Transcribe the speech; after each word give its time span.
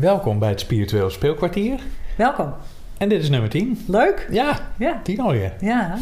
Welkom 0.00 0.38
bij 0.38 0.48
het 0.48 0.60
Spiritueel 0.60 1.10
Speelkwartier. 1.10 1.80
Welkom. 2.16 2.52
En 2.98 3.08
dit 3.08 3.22
is 3.22 3.28
nummer 3.30 3.50
10. 3.50 3.84
Leuk. 3.86 4.26
Ja, 4.30 4.58
Ja. 4.78 5.00
10 5.02 5.20
alweer. 5.20 5.52
Ja, 5.60 5.98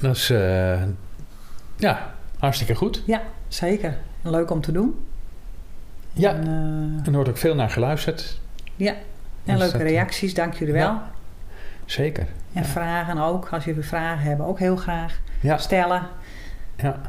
Dat 0.00 0.16
is, 0.16 0.30
eh, 0.30 0.82
ja, 1.76 2.14
hartstikke 2.38 2.74
goed. 2.74 3.02
ja 3.06 3.22
zeker. 3.48 3.96
Leuk 4.22 4.50
om 4.50 4.60
te 4.60 4.72
doen. 4.72 5.04
Ja, 6.12 6.30
En, 6.34 6.42
eh, 7.00 7.06
er 7.06 7.12
wordt 7.12 7.28
ook 7.28 7.36
veel 7.36 7.54
naar 7.54 7.70
geluisterd. 7.70 8.40
ja. 8.76 8.92
En 9.44 9.52
Dus 9.52 9.58
leuke 9.58 9.78
dat, 9.78 9.86
reacties, 9.86 10.34
dank 10.34 10.54
jullie 10.54 10.72
wel. 10.74 10.82
Ja. 10.82 11.10
Zeker. 11.84 12.26
En 12.52 12.62
Ja. 12.62 12.64
vragen 12.64 13.18
ook. 13.18 13.48
Als 13.52 13.64
jullie 13.64 13.82
vragen 13.84 14.22
hebben, 14.24 14.46
ook 14.46 14.58
heel 14.58 14.76
graag 14.76 15.18
Ja, 15.40 15.58
stellen. 15.58 16.02
ja. 16.76 17.00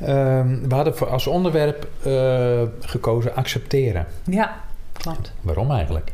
Ehm, 0.00 0.68
we 0.68 0.74
hadden 0.74 0.96
voor 0.96 1.08
als 1.08 1.26
onderwerp 1.26 1.88
eh, 2.04 2.62
gekozen 2.80 3.34
accepteren. 3.34 4.06
Ja, 4.24 4.56
klopt. 4.98 5.32
Waarom 5.40 5.70
eigenlijk? 5.70 6.12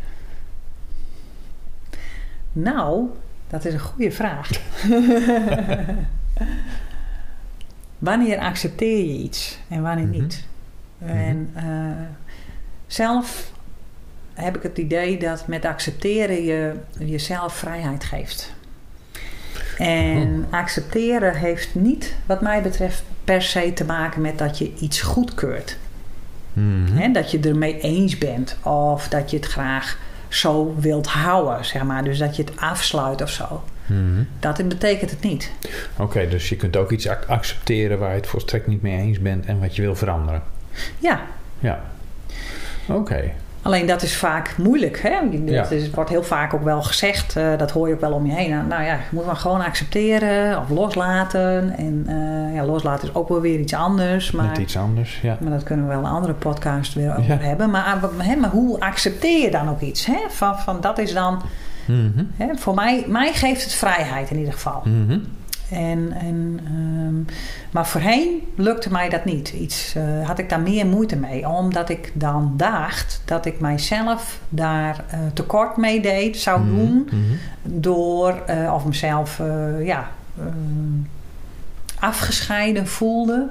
Nou, 2.53 3.07
dat 3.49 3.65
is 3.65 3.73
een 3.73 3.81
goede 3.81 4.11
vraag. 4.13 4.51
wanneer 7.99 8.39
accepteer 8.39 8.99
je 8.99 9.19
iets 9.23 9.59
en 9.69 9.83
wanneer 9.83 10.07
Mhm. 10.07 10.21
niet? 10.21 10.47
En 10.99 11.51
eh, 11.55 12.07
zelf 12.87 13.53
heb 14.35 14.57
ik 14.57 14.63
het 14.63 14.79
idee 14.79 15.19
dat 15.19 15.47
met 15.47 15.65
accepteren 15.65 16.45
je 16.45 16.75
jezelf 16.99 17.55
vrijheid 17.57 18.05
geeft. 18.05 18.53
En 19.79 20.47
accepteren 20.51 21.35
heeft 21.37 21.75
niet, 21.75 22.15
wat 22.27 22.41
mij 22.41 22.63
betreft, 22.63 23.03
per 23.25 23.43
se 23.43 23.73
te 23.73 23.85
maken 23.85 24.21
met 24.21 24.39
dat 24.39 24.59
je 24.59 24.73
iets 24.79 25.01
goedkeurt. 25.01 25.79
Mhm. 26.55 27.13
Dat 27.13 27.31
je 27.31 27.39
ermee 27.41 27.81
eens 27.81 28.19
bent 28.19 28.57
of 28.63 29.09
dat 29.09 29.31
je 29.31 29.37
het 29.37 29.47
graag 29.47 29.99
zo 30.29 30.75
wilt 30.79 31.07
houden, 31.07 31.65
zeg 31.65 31.83
maar. 31.85 32.05
Dus 32.05 32.19
dat 32.19 32.37
je 32.37 32.43
het 32.45 32.57
afsluit 32.57 33.23
of 33.23 33.31
zo. 33.31 33.63
Mhm. 33.87 34.23
Dat 34.41 34.69
betekent 34.69 35.11
het 35.11 35.21
niet. 35.21 35.51
Oké, 35.97 36.29
dus 36.29 36.49
je 36.49 36.57
kunt 36.57 36.77
ook 36.77 36.91
iets 36.91 37.09
ac- 37.09 37.25
accepteren 37.29 37.99
waar 37.99 38.11
je 38.11 38.17
het 38.17 38.27
volstrekt 38.27 38.67
niet 38.67 38.83
mee 38.83 38.99
eens 38.99 39.21
bent 39.21 39.47
en 39.47 39.61
wat 39.61 39.77
je 39.77 39.83
wil 39.83 39.95
veranderen. 39.97 40.43
Ja, 40.99 41.21
Ja. 41.59 41.81
Oké. 42.87 43.33
Alleen 43.65 43.87
dat 43.87 44.03
is 44.03 44.17
vaak 44.17 44.55
moeilijk. 44.59 45.01
Hè? 45.03 45.11
Dat 45.45 45.89
wordt 45.95 46.11
heel 46.11 46.23
vaak 46.23 46.55
ook 46.55 46.63
wel 46.65 46.83
gezegd. 46.83 47.37
eh, 47.37 47.47
dat 47.57 47.71
hoor 47.71 47.89
je 47.89 47.95
ook 47.95 48.01
wel 48.01 48.13
om 48.13 48.27
je 48.27 48.33
heen. 48.33 48.51
Nou, 48.51 48.67
nou 48.67 48.83
ja, 48.83 48.93
je 48.93 48.99
moet 49.11 49.27
maar 49.27 49.37
gewoon 49.37 49.61
accepteren 49.65 50.59
of 50.61 50.69
loslaten. 50.69 51.75
En 51.79 52.05
eh, 52.07 52.55
ja, 52.55 52.65
loslaten 52.65 53.09
is 53.09 53.15
ook 53.15 53.29
wel 53.29 53.41
weer 53.41 53.59
iets 53.59 53.75
anders. 53.75 54.31
Maar, 54.31 54.47
Net 54.47 54.59
iets 54.59 54.77
anders, 54.77 55.19
ja. 55.23 55.37
maar 55.41 55.51
dat 55.53 55.63
kunnen 55.63 55.87
we 55.89 55.95
wel 55.95 56.05
een 56.05 56.11
andere 56.11 56.35
podcast 56.35 56.95
weer 56.95 57.11
over 57.11 57.25
Ja. 57.25 57.37
hebben. 57.41 57.71
Maar, 57.71 57.85
ah, 57.85 58.03
hè, 58.19 58.37
maar 58.37 58.51
hoe 58.51 58.81
accepteer 58.81 59.41
je 59.45 59.51
dan 59.51 59.69
ook 59.69 59.81
iets? 59.81 60.07
Hè? 60.07 60.19
Van, 60.29 60.59
van 60.59 60.81
dat 60.81 60.99
is 60.99 61.13
dan... 61.15 61.43
Mhm. 61.87 62.25
Hè, 62.37 62.47
voor 62.57 62.75
mij, 62.75 63.05
mij 63.07 63.33
geeft 63.33 63.63
het 63.65 63.75
vrijheid 63.75 64.31
in 64.31 64.37
ieder 64.39 64.53
geval. 64.53 64.83
Mhm. 64.85 65.19
En, 65.71 66.13
en, 66.13 66.61
ehm, 66.65 67.35
maar 67.71 67.87
voorheen 67.87 68.43
lukte 68.57 68.91
mij 68.91 69.09
dat 69.09 69.25
niet. 69.25 69.49
Iets, 69.49 69.95
eh, 69.95 70.27
had 70.27 70.39
ik 70.39 70.49
daar 70.49 70.61
meer 70.61 70.87
moeite 70.87 71.17
mee. 71.17 71.49
Omdat 71.49 71.89
ik 71.89 72.13
dan 72.15 72.53
dacht 72.57 73.23
dat 73.25 73.47
ik 73.47 73.61
mijzelf 73.61 74.41
daar 74.49 75.05
eh, 75.11 75.19
tekort 75.35 75.77
mee 75.77 76.01
deed, 76.03 76.37
zou 76.37 76.61
Mhm. 76.61 76.69
doen. 76.75 77.09
Mhm. 77.11 77.21
Door, 77.81 78.43
eh, 78.47 78.73
of 78.75 78.85
mezelf 78.85 79.41
ja, 79.83 80.09
ehm, 80.39 81.03
afgescheiden 82.01 82.87
voelde. 82.87 83.49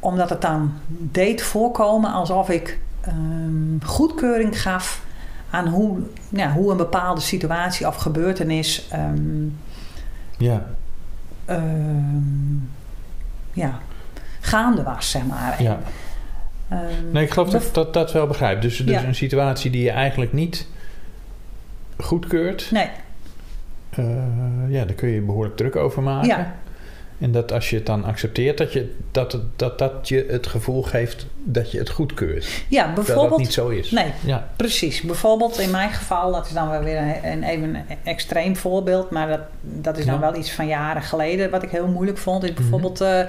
Omdat 0.00 0.30
het 0.30 0.40
dan 0.42 0.72
deed 0.88 1.42
voorkomen 1.42 2.12
alsof 2.12 2.48
ik 2.50 2.78
ehm, 3.00 3.84
goedkeuring 3.84 4.60
gaf 4.62 5.02
aan 5.50 5.68
hoe, 5.68 5.98
ja, 6.28 6.52
hoe 6.52 6.70
een 6.70 6.76
bepaalde 6.76 7.20
situatie 7.20 7.86
of 7.86 7.96
gebeurtenis 7.96 8.88
ehm, 8.90 9.46
Ja. 10.38 10.66
ehm, 11.44 12.54
ja, 13.52 13.78
gaande 14.40 14.82
was, 14.82 15.10
zeg 15.10 15.26
maar. 15.26 15.62
Ja. 15.62 15.78
ehm, 16.68 16.80
Nee, 17.12 17.24
ik 17.24 17.30
geloof 17.30 17.50
dat 17.50 17.62
ik 17.62 17.74
dat, 17.74 17.94
dat 17.94 18.12
wel 18.12 18.26
begrijp. 18.26 18.62
Dus, 18.62 18.76
dus 18.76 19.00
Ja. 19.00 19.04
een 19.04 19.14
situatie 19.14 19.70
die 19.70 19.82
je 19.82 19.90
eigenlijk 19.90 20.32
niet 20.32 20.66
goedkeurt, 21.98 22.70
Nee, 22.70 22.88
eh, 23.90 24.04
ja, 24.68 24.84
daar 24.84 24.94
kun 24.94 25.08
je 25.08 25.20
behoorlijk 25.20 25.56
druk 25.56 25.76
over 25.76 26.02
maken. 26.02 26.28
Ja. 26.28 26.54
En 27.18 27.32
dat 27.32 27.52
als 27.52 27.70
je 27.70 27.76
het 27.76 27.86
dan 27.86 28.04
accepteert, 28.04 28.58
dat, 28.58 28.72
je, 28.72 28.94
dat, 29.10 29.38
dat 29.56 29.78
dat 29.78 30.08
je 30.08 30.26
het 30.28 30.46
gevoel 30.46 30.82
geeft 30.82 31.26
dat 31.44 31.70
je 31.70 31.78
het 31.78 31.88
goedkeurt. 31.90 32.46
ja, 32.68 32.86
Dat 32.86 32.96
dat 32.96 33.04
bijvoorbeeld. 33.06 33.40
niet 33.40 33.52
zo 33.52 33.68
is. 33.68 33.90
Nee, 33.90 34.12
Ja. 34.24 34.48
precies. 34.56 35.00
Bijvoorbeeld 35.00 35.58
in 35.58 35.70
mijn 35.70 35.90
geval, 35.90 36.32
dat 36.32 36.46
is 36.46 36.52
dan 36.52 36.70
wel 36.70 36.82
weer 36.82 36.96
een, 36.96 37.32
een 37.32 37.42
even 37.42 37.74
een 37.74 37.84
extreem 38.02 38.56
voorbeeld, 38.56 39.10
maar 39.10 39.28
dat, 39.28 39.40
dat 39.60 39.98
is 39.98 40.04
dan 40.04 40.14
Ja. 40.14 40.20
wel 40.20 40.36
iets 40.36 40.52
van 40.52 40.66
jaren 40.66 41.02
geleden. 41.02 41.50
Wat 41.50 41.62
ik 41.62 41.70
heel 41.70 41.86
moeilijk 41.88 42.18
vond, 42.18 42.42
Mhm. 42.42 42.50
is 42.50 42.56
bijvoorbeeld 42.58 43.00
eh, 43.00 43.20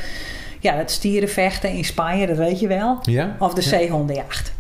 ja, 0.60 0.74
het 0.76 0.92
stierenvechten 0.92 1.70
in 1.70 1.84
Spanje, 1.86 2.28
dat 2.28 2.38
weet 2.38 2.60
je 2.60 2.68
wel. 2.68 2.98
Ja? 3.02 3.36
Of 3.40 3.54
de 3.54 3.62
ja. 3.62 3.68
zeehondenjacht. 3.68 4.54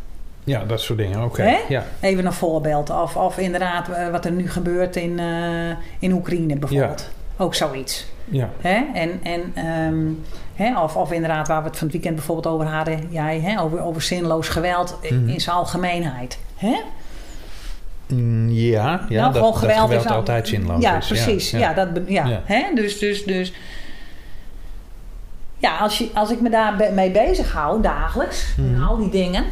Ja, 0.43 0.65
dat 0.65 0.81
soort 0.81 0.97
dingen. 0.99 1.23
Oké. 1.23 1.55
Ja. 1.69 1.83
Even 1.99 2.25
een 2.25 2.33
voorbeeld. 2.33 2.89
Of, 2.89 3.15
of 3.15 3.37
inderdaad 3.37 3.89
eh, 3.89 4.09
wat 4.09 4.25
er 4.25 4.31
nu 4.31 4.49
gebeurt 4.49 4.95
in, 4.95 5.19
eh, 5.19 5.69
in 5.99 6.11
Oekraïne 6.11 6.55
bijvoorbeeld. 6.55 7.09
Ook 7.37 7.55
zoiets. 7.55 8.05
Ja. 8.25 8.49
Hè? 8.61 8.83
En, 8.93 9.19
en, 9.23 9.51
ehm, 9.53 10.05
hè? 10.55 10.81
Of, 10.81 10.95
of 10.95 11.11
inderdaad, 11.11 11.47
waar 11.47 11.61
we 11.61 11.67
het 11.67 11.77
van 11.77 11.83
het 11.87 11.95
weekend 11.95 12.15
bijvoorbeeld 12.15 12.55
over 12.55 12.67
hadden, 12.67 13.07
jij, 13.09 13.39
hè? 13.39 13.61
Over, 13.61 13.81
over 13.81 14.01
zinloos 14.01 14.47
geweld 14.47 14.97
in- 15.01 15.19
Mhm. 15.21 15.29
in 15.29 15.41
zijn 15.41 15.55
algemeenheid. 15.55 16.37
Hè? 16.55 16.75
Mm, 18.07 18.49
ja, 18.49 19.05
ja 19.09 19.21
Nou, 19.21 19.33
dat, 19.33 19.55
geweld 19.55 19.57
geweld 19.57 19.91
is 19.91 20.05
al- 20.11 20.15
altijd 20.15 20.47
zinloos 20.47 20.81
ja, 20.81 20.97
is. 20.97 21.07
precies. 21.07 21.51
Ja, 21.51 21.73
dat, 21.73 21.87
ja. 22.07 22.25
Ja. 22.25 22.41
Hè? 22.45 22.63
Dus, 22.75 22.99
dus, 22.99 23.23
dus. 23.23 23.53
Ja, 25.57 25.77
als, 25.77 25.97
je, 25.97 26.09
als 26.13 26.31
ik 26.31 26.41
me 26.41 26.49
daar 26.49 26.91
mee 26.93 27.11
bezig 27.11 27.51
hou 27.53 27.81
dagelijks, 27.81 28.53
Mhm. 28.57 28.75
en 28.75 28.81
al 28.83 28.97
die 28.97 29.09
dingen, 29.09 29.43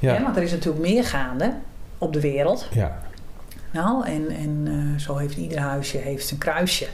hè? 0.00 0.22
want 0.22 0.36
er 0.36 0.42
is 0.42 0.50
natuurlijk 0.50 0.84
meer 0.86 1.04
gaande 1.04 1.52
op 1.98 2.12
de 2.12 2.20
wereld. 2.20 2.68
Ja. 2.72 2.98
Nou, 3.70 4.06
en, 4.06 4.28
en 4.30 4.62
eh, 4.66 5.00
zo 5.00 5.16
heeft 5.16 5.36
ieder 5.36 5.58
huisje 5.58 5.96
heeft 5.98 6.26
zijn 6.26 6.40
kruisje. 6.40 6.86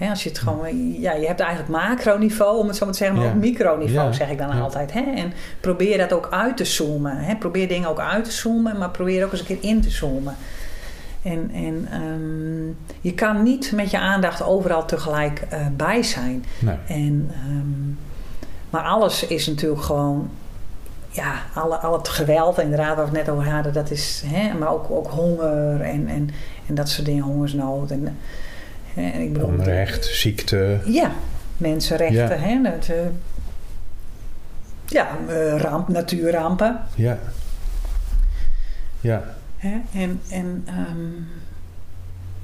Als 0.00 0.22
je 0.22 0.28
het 0.28 0.38
gewoon, 0.38 0.92
ja, 1.00 1.12
je 1.12 1.26
hebt 1.26 1.40
eigenlijk 1.40 1.70
macroniveau, 1.70 2.58
om 2.58 2.66
het 2.66 2.76
zo 2.76 2.84
maar 2.84 2.92
te 2.94 2.98
zeggen, 2.98 3.16
maar 3.18 3.26
Ja. 3.26 3.32
ook 3.32 3.38
microniveau, 3.40 4.06
Ja. 4.06 4.12
zeg 4.12 4.30
ik 4.30 4.38
dan 4.38 4.48
Ja. 4.56 4.60
altijd. 4.60 4.90
En 4.90 5.32
probeer 5.60 5.98
dat 5.98 6.12
ook 6.12 6.28
uit 6.30 6.56
te 6.56 6.64
zoomen. 6.64 7.38
Probeer 7.38 7.68
dingen 7.68 7.88
ook 7.88 8.00
uit 8.00 8.24
te 8.24 8.30
zoomen, 8.32 8.78
maar 8.78 8.90
probeer 8.90 9.24
ook 9.24 9.30
eens 9.32 9.40
een 9.40 9.46
keer 9.46 9.58
in 9.70 9.80
te 9.80 9.90
zoomen. 9.90 10.36
En, 11.22 11.50
en 11.54 11.88
ehm, 11.90 12.66
je 13.00 13.14
kan 13.14 13.42
niet 13.42 13.72
met 13.74 13.90
je 13.90 13.98
aandacht 13.98 14.42
overal 14.42 14.84
tegelijk 14.84 15.42
eh, 15.48 15.66
bij 15.76 16.02
zijn. 16.02 16.44
Nee. 16.58 16.76
En, 16.86 17.30
ehm, 17.32 17.90
maar 18.70 18.82
alles 18.82 19.26
is 19.26 19.46
natuurlijk 19.46 19.82
gewoon, 19.82 20.30
ja, 21.10 21.32
alle, 21.54 21.76
al 21.76 21.92
het 21.92 22.08
geweld, 22.08 22.58
inderdaad, 22.58 22.96
waar 22.96 23.10
we 23.10 23.16
het 23.18 23.26
net 23.26 23.34
over 23.36 23.50
hadden, 23.50 23.72
dat 23.72 23.90
is, 23.90 24.22
hè, 24.26 24.54
maar 24.58 24.68
ook, 24.72 24.90
ook 24.90 25.10
honger 25.10 25.80
en, 25.80 26.08
en, 26.08 26.30
en 26.66 26.74
dat 26.74 26.88
soort 26.88 27.06
dingen, 27.06 27.24
hongersnood. 27.24 27.90
En, 27.90 28.16
hè, 28.94 29.10
en 29.10 29.20
ik 29.20 29.32
bedoel, 29.32 29.48
Onrecht, 29.48 30.04
ziekte. 30.06 30.80
Ja, 30.84 31.12
mensenrechten, 31.56 32.40
Ja. 32.40 32.46
hè, 32.46 32.62
dat, 32.62 32.88
eh, 32.88 32.96
ja, 34.86 35.08
eh, 35.28 35.56
ramp, 35.60 35.88
natuurrampen. 35.88 36.80
Ja. 36.94 37.18
Ja. 39.00 39.24
Hè? 39.56 39.76
En, 39.94 40.20
en, 40.30 40.64
ehm, 40.66 41.12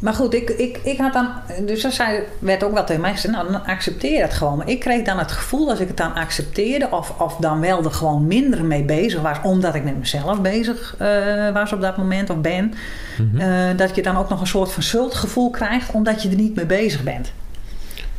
maar 0.04 0.14
goed, 0.14 0.34
ik, 0.34 0.48
ik, 0.50 0.78
ik 0.82 0.98
had 0.98 1.12
dan. 1.12 1.28
Dus 1.66 1.82
dat 1.82 1.92
zei, 1.92 2.22
werd 2.38 2.64
ook 2.64 2.72
wel 2.74 2.84
tegen 2.84 3.02
mij 3.02 3.12
gezegd: 3.12 3.34
nou, 3.34 3.52
dan 3.52 3.64
accepteer 3.66 4.22
het 4.22 4.32
gewoon. 4.32 4.56
Maar 4.56 4.68
ik 4.68 4.80
kreeg 4.80 5.02
dan 5.04 5.18
het 5.18 5.32
gevoel, 5.32 5.70
als 5.70 5.78
ik 5.80 5.88
het 5.88 5.96
dan 5.96 6.14
accepteerde, 6.14 6.88
of, 6.90 7.20
of 7.20 7.36
dan 7.36 7.60
wel 7.60 7.84
er 7.84 7.90
gewoon 7.90 8.26
minder 8.26 8.64
mee 8.64 8.82
bezig 8.82 9.20
was, 9.20 9.36
omdat 9.42 9.74
ik 9.74 9.84
met 9.84 9.98
mezelf 9.98 10.40
bezig 10.40 10.94
eh, 10.98 11.52
was 11.52 11.72
op 11.72 11.80
dat 11.80 11.96
moment 11.96 12.30
of 12.30 12.36
ben, 12.38 12.74
Mhm. 13.18 13.40
eh, 13.40 13.76
dat 13.76 13.94
je 13.94 14.02
dan 14.02 14.16
ook 14.16 14.28
nog 14.28 14.40
een 14.40 14.46
soort 14.46 14.72
van 14.72 14.82
schuldgevoel 14.82 15.50
krijgt, 15.50 15.90
omdat 15.92 16.22
je 16.22 16.28
er 16.28 16.36
niet 16.36 16.54
mee 16.56 16.66
bezig 16.66 17.02
bent. 17.02 17.32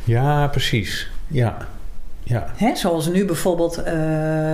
ja, 0.04 0.46
precies. 0.46 1.10
Ja. 1.26 1.56
Ja. 2.22 2.46
Hè? 2.56 2.76
Zoals 2.76 3.06
nu 3.08 3.24
bijvoorbeeld, 3.24 3.82
eh, 3.82 3.94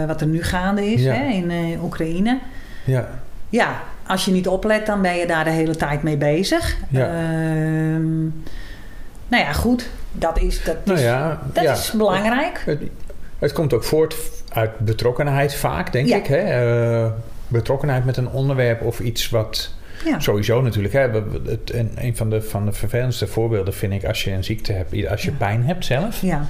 wat 0.06 0.20
er 0.20 0.26
nu 0.26 0.42
gaande 0.42 0.92
is 0.92 1.02
Ja. 1.02 1.12
hè, 1.12 1.24
in 1.30 1.78
Oekraïne. 1.82 2.38
Ja. 2.84 3.08
Ja, 3.48 3.82
als 4.06 4.24
je 4.24 4.30
niet 4.30 4.48
oplet, 4.48 4.86
dan 4.86 5.02
ben 5.02 5.16
je 5.16 5.26
daar 5.26 5.44
de 5.44 5.50
hele 5.50 5.76
tijd 5.76 6.02
mee 6.02 6.16
bezig. 6.16 6.76
Ja. 6.88 7.06
Ehm, 7.06 8.22
nou 9.28 9.44
ja, 9.44 9.52
goed. 9.52 9.88
Dat 10.12 10.40
is, 10.40 10.64
dat 10.64 10.76
Nou 10.84 10.98
is, 10.98 11.04
ja. 11.04 11.40
dat 11.52 11.64
ja. 11.64 11.72
is 11.72 11.90
belangrijk. 11.90 12.62
Het, 12.66 12.80
het 13.38 13.52
komt 13.52 13.72
ook 13.72 13.84
voort 13.84 14.16
uit 14.52 14.78
betrokkenheid 14.78 15.54
vaak, 15.54 15.92
denk 15.92 16.08
Ja. 16.08 16.16
ik. 16.16 16.26
Hè? 16.26 16.36
Eh, 16.36 17.10
betrokkenheid 17.48 18.04
met 18.04 18.16
een 18.16 18.28
onderwerp 18.28 18.82
of 18.82 19.00
iets 19.00 19.30
wat... 19.30 19.74
Ja. 20.04 20.20
Sowieso 20.20 20.60
natuurlijk. 20.62 20.94
Hè? 20.94 21.00
Het, 21.46 21.70
en 21.70 21.90
een 21.94 22.16
van 22.16 22.30
de, 22.30 22.42
van 22.42 22.64
de 22.64 22.72
vervelendste 22.72 23.26
voorbeelden 23.26 23.74
vind 23.74 23.92
ik 23.92 24.04
als 24.04 24.24
je 24.24 24.30
een 24.30 24.44
ziekte 24.44 24.72
hebt, 24.72 25.08
als 25.08 25.22
je 25.22 25.30
pijn 25.32 25.64
hebt 25.64 25.84
zelf. 25.84 26.20
Ja, 26.20 26.46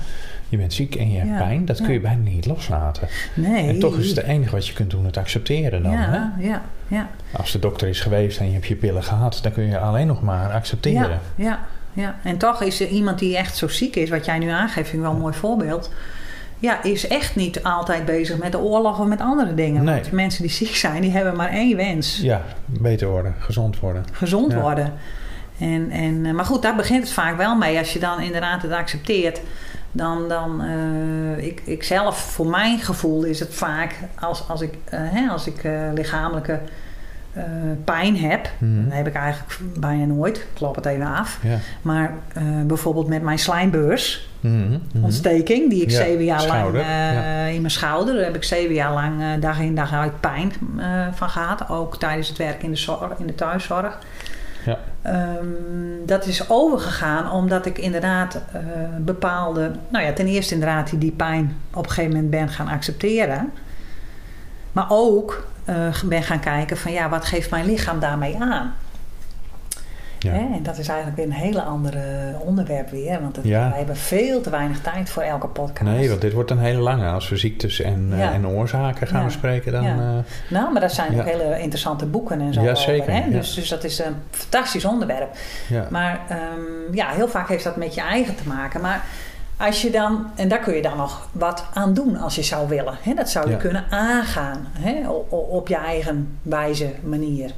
Je 0.53 0.59
bent 0.59 0.73
ziek 0.73 0.95
en 0.95 1.11
je 1.13 1.19
hebt 1.19 1.31
Ja, 1.31 1.37
pijn. 1.39 1.65
Dat 1.65 1.77
kun 1.77 1.87
je 1.89 1.93
ja. 1.95 2.01
bijna 2.01 2.23
niet 2.31 2.47
loslaten. 2.47 3.09
Nee. 3.35 3.69
En 3.69 3.79
toch 3.79 3.97
is 3.99 4.09
het 4.09 4.23
enige 4.23 4.51
wat 4.51 4.67
je 4.67 4.73
kunt 4.73 4.91
doen 4.91 5.05
het 5.05 5.17
accepteren 5.17 5.83
dan. 5.83 5.93
Hè? 5.93 6.17
ja, 6.17 6.33
ja, 6.39 6.63
ja. 6.89 7.09
Als 7.33 7.53
de 7.53 7.59
dokter 7.59 7.89
is 7.89 8.01
geweest 8.01 8.39
en 8.41 8.47
je 8.47 8.53
hebt 8.53 8.67
je 8.67 8.75
pillen 8.77 9.03
gehad, 9.03 9.39
dan 9.43 9.53
kun 9.53 9.65
je 9.65 9.79
alleen 9.79 10.07
nog 10.07 10.23
maar 10.23 10.51
accepteren. 10.53 11.21
Ja, 11.35 11.45
ja, 11.45 11.59
ja. 11.93 12.17
En 12.23 12.37
toch 12.39 12.63
is 12.63 12.81
er 12.81 12.87
iemand 12.89 13.19
die 13.19 13.37
echt 13.37 13.57
zo 13.57 13.69
ziek 13.69 13.97
is, 13.97 14.11
wat 14.11 14.25
jij 14.25 14.39
nu 14.39 14.49
aangeeft, 14.49 14.89
vind 14.89 15.03
ik 15.03 15.09
wel 15.09 15.11
een 15.11 15.21
mooi 15.21 15.35
voorbeeld. 15.35 15.91
Ja, 16.59 16.83
is 16.83 17.07
echt 17.07 17.37
niet 17.37 17.63
altijd 17.63 18.05
bezig 18.05 18.39
met 18.39 18.53
de 18.53 18.59
oorlog 18.59 19.01
of 19.01 19.07
met 19.07 19.21
andere 19.21 19.55
dingen. 19.55 19.85
Nee. 19.85 19.95
Want 19.95 20.13
mensen 20.13 20.43
die 20.43 20.53
ziek 20.53 20.75
zijn, 20.75 21.03
die 21.03 21.11
hebben 21.11 21.37
maar 21.37 21.51
één 21.51 21.77
wens. 21.77 22.21
Ja, 22.23 22.43
beter 22.67 23.09
worden, 23.09 23.35
gezond 23.39 23.81
worden. 23.81 24.05
Gezond 24.13 24.53
Ja. 24.53 24.61
worden. 24.61 24.93
En, 25.59 25.91
en, 25.91 26.35
maar 26.35 26.45
goed, 26.45 26.63
daar 26.63 26.77
begint 26.77 27.03
het 27.03 27.13
vaak 27.13 27.37
wel 27.37 27.57
mee. 27.57 27.79
Als 27.79 27.93
je 27.93 27.99
dan 27.99 28.21
inderdaad 28.21 28.63
het 28.63 28.73
accepteert. 28.73 29.41
Dan, 29.93 30.29
dan 30.29 30.63
eh, 30.63 31.47
ik, 31.47 31.63
ik 31.65 31.83
zelf, 31.83 32.19
voor 32.19 32.47
mijn 32.47 32.79
gevoel 32.79 33.25
is 33.25 33.41
het 33.41 33.55
vaak 33.55 33.95
als, 34.21 34.49
als 34.49 34.61
ik, 34.61 34.75
eh, 34.85 35.01
hè, 35.03 35.29
als 35.29 35.47
ik 35.47 35.65
eh, 35.65 35.73
lichamelijke 35.95 36.59
pijn 37.85 38.17
heb. 38.17 38.51
Dat 38.59 38.95
heb 38.95 39.07
ik 39.07 39.15
eigenlijk 39.15 39.59
bijna 39.79 40.05
nooit. 40.05 40.37
Ik 40.37 40.47
klap 40.55 40.75
het 40.75 40.87
even 40.87 41.07
af. 41.07 41.39
Ja. 41.43 41.59
Maar 41.83 42.15
bijvoorbeeld 42.67 43.09
met 43.09 43.23
mijn 43.23 43.39
slijmbeurs, 43.39 44.31
Mhm, 44.43 44.79
mhm. 44.93 45.05
ontsteking, 45.05 45.71
die 45.71 45.83
ik 45.83 45.91
Ja, 45.91 45.97
zeven 45.97 46.25
jaar 46.25 46.41
schouder, 46.41 46.81
lang 46.81 46.93
eh, 46.93 47.55
in 47.55 47.61
mijn 47.61 47.71
schouder, 47.73 48.15
daar 48.15 48.25
heb 48.25 48.35
ik 48.35 48.45
zeven 48.45 48.75
jaar 48.75 48.93
lang 48.93 49.41
dag 49.41 49.61
in 49.61 49.75
dag 49.75 49.93
uit 49.93 50.21
pijn 50.21 50.53
van 51.15 51.29
gehad. 51.31 51.69
Ook 51.69 51.99
tijdens 51.99 52.29
het 52.29 52.39
werk 52.39 52.63
in 52.63 52.71
de, 52.71 52.77
zorg, 52.77 53.19
in 53.19 53.27
de 53.27 53.35
thuiszorg. 53.35 53.99
Ja. 54.65 54.79
Ehm, 55.03 56.07
dat 56.07 56.27
is 56.27 56.51
overgegaan 56.51 57.31
omdat 57.31 57.67
ik 57.67 57.79
inderdaad 57.79 58.35
eh, 58.35 58.61
bepaalde, 58.99 59.71
nou 59.89 60.05
ja, 60.05 60.13
ten 60.13 60.27
eerste 60.27 60.55
inderdaad 60.55 60.91
die, 60.91 60.99
die 60.99 61.13
pijn 61.13 61.57
op 61.75 61.85
een 61.85 61.91
gegeven 61.91 62.13
moment 62.13 62.31
ben 62.31 62.49
gaan 62.49 62.69
accepteren. 62.69 63.53
Maar 64.73 64.87
ook 64.89 65.47
eh, 65.65 66.03
ben 66.05 66.23
gaan 66.23 66.41
kijken 66.41 66.77
van 66.77 66.93
ja, 66.93 67.09
wat 67.09 67.25
geeft 67.25 67.51
mijn 67.51 67.67
lichaam 67.67 68.01
daarmee 68.01 68.37
aan? 68.41 68.75
Ja. 70.23 70.31
Hè? 70.33 70.39
En 70.39 70.63
dat 70.63 70.79
is 70.79 70.89
eigenlijk 70.89 71.17
weer 71.19 71.27
een 71.27 71.33
hele 71.33 71.63
andere 71.63 72.35
onderwerp 72.39 72.91
weer. 72.91 73.21
Want 73.21 73.37
het, 73.37 73.45
Ja. 73.45 73.69
wij 73.69 73.79
hebben 73.79 73.97
veel 73.97 74.41
te 74.41 74.51
weinig 74.51 74.81
tijd 74.81 75.11
voor 75.11 75.23
elke 75.23 75.47
podcast. 75.47 75.91
Nee, 75.91 76.09
want 76.09 76.21
dit 76.21 76.33
wordt 76.33 76.51
een 76.51 76.59
hele 76.59 76.81
lange. 76.81 77.09
Als 77.11 77.29
we 77.29 77.37
ziektes 77.37 77.81
en, 77.81 78.09
eh, 78.13 78.35
en 78.35 78.47
oorzaken 78.47 79.07
gaan 79.07 79.25
bespreken, 79.25 79.73
dan... 79.73 79.85
Ja. 79.85 79.91
eh, 79.97 80.51
Nou, 80.51 80.73
maar 80.73 80.81
daar 80.81 80.91
zijn 80.91 81.21
ook 81.21 81.27
hele 81.27 81.59
interessante 81.61 82.07
boeken 82.07 82.41
en 82.41 82.53
zo 82.55 82.63
Ja, 82.63 82.71
over. 82.71 82.83
zeker, 82.83 83.13
Hè? 83.13 83.31
Dus, 83.31 83.55
dus 83.55 83.69
dat 83.69 83.85
is 83.85 83.99
een 83.99 84.15
fantastisch 84.31 84.85
onderwerp. 84.85 85.37
ja. 85.69 85.87
Maar 85.91 86.21
ehm, 86.29 86.95
ja, 86.95 87.09
heel 87.09 87.29
vaak 87.29 87.49
heeft 87.49 87.65
dat 87.65 87.77
met 87.77 87.95
je 87.95 88.01
eigen 88.01 88.35
te 88.35 88.49
maken. 88.49 88.81
Maar 88.81 89.05
als 89.57 89.83
je 89.83 89.91
dan, 89.91 90.27
en 90.35 90.49
daar 90.49 90.59
kun 90.61 90.75
je 90.75 90.83
dan 90.83 90.97
nog 90.97 91.29
wat 91.33 91.65
aan 91.75 91.95
doen 91.95 92.17
als 92.17 92.35
je 92.35 92.43
zou 92.43 92.69
willen. 92.69 92.95
Hè? 93.03 93.15
Dat 93.15 93.31
zou 93.31 93.51
je 93.51 93.57
kunnen 93.57 93.85
aangaan 93.91 94.67
hè? 94.79 95.09
Op 95.29 95.69
je 95.69 95.77
eigen 95.77 96.39
wijze 96.43 96.91
manier. 97.03 97.51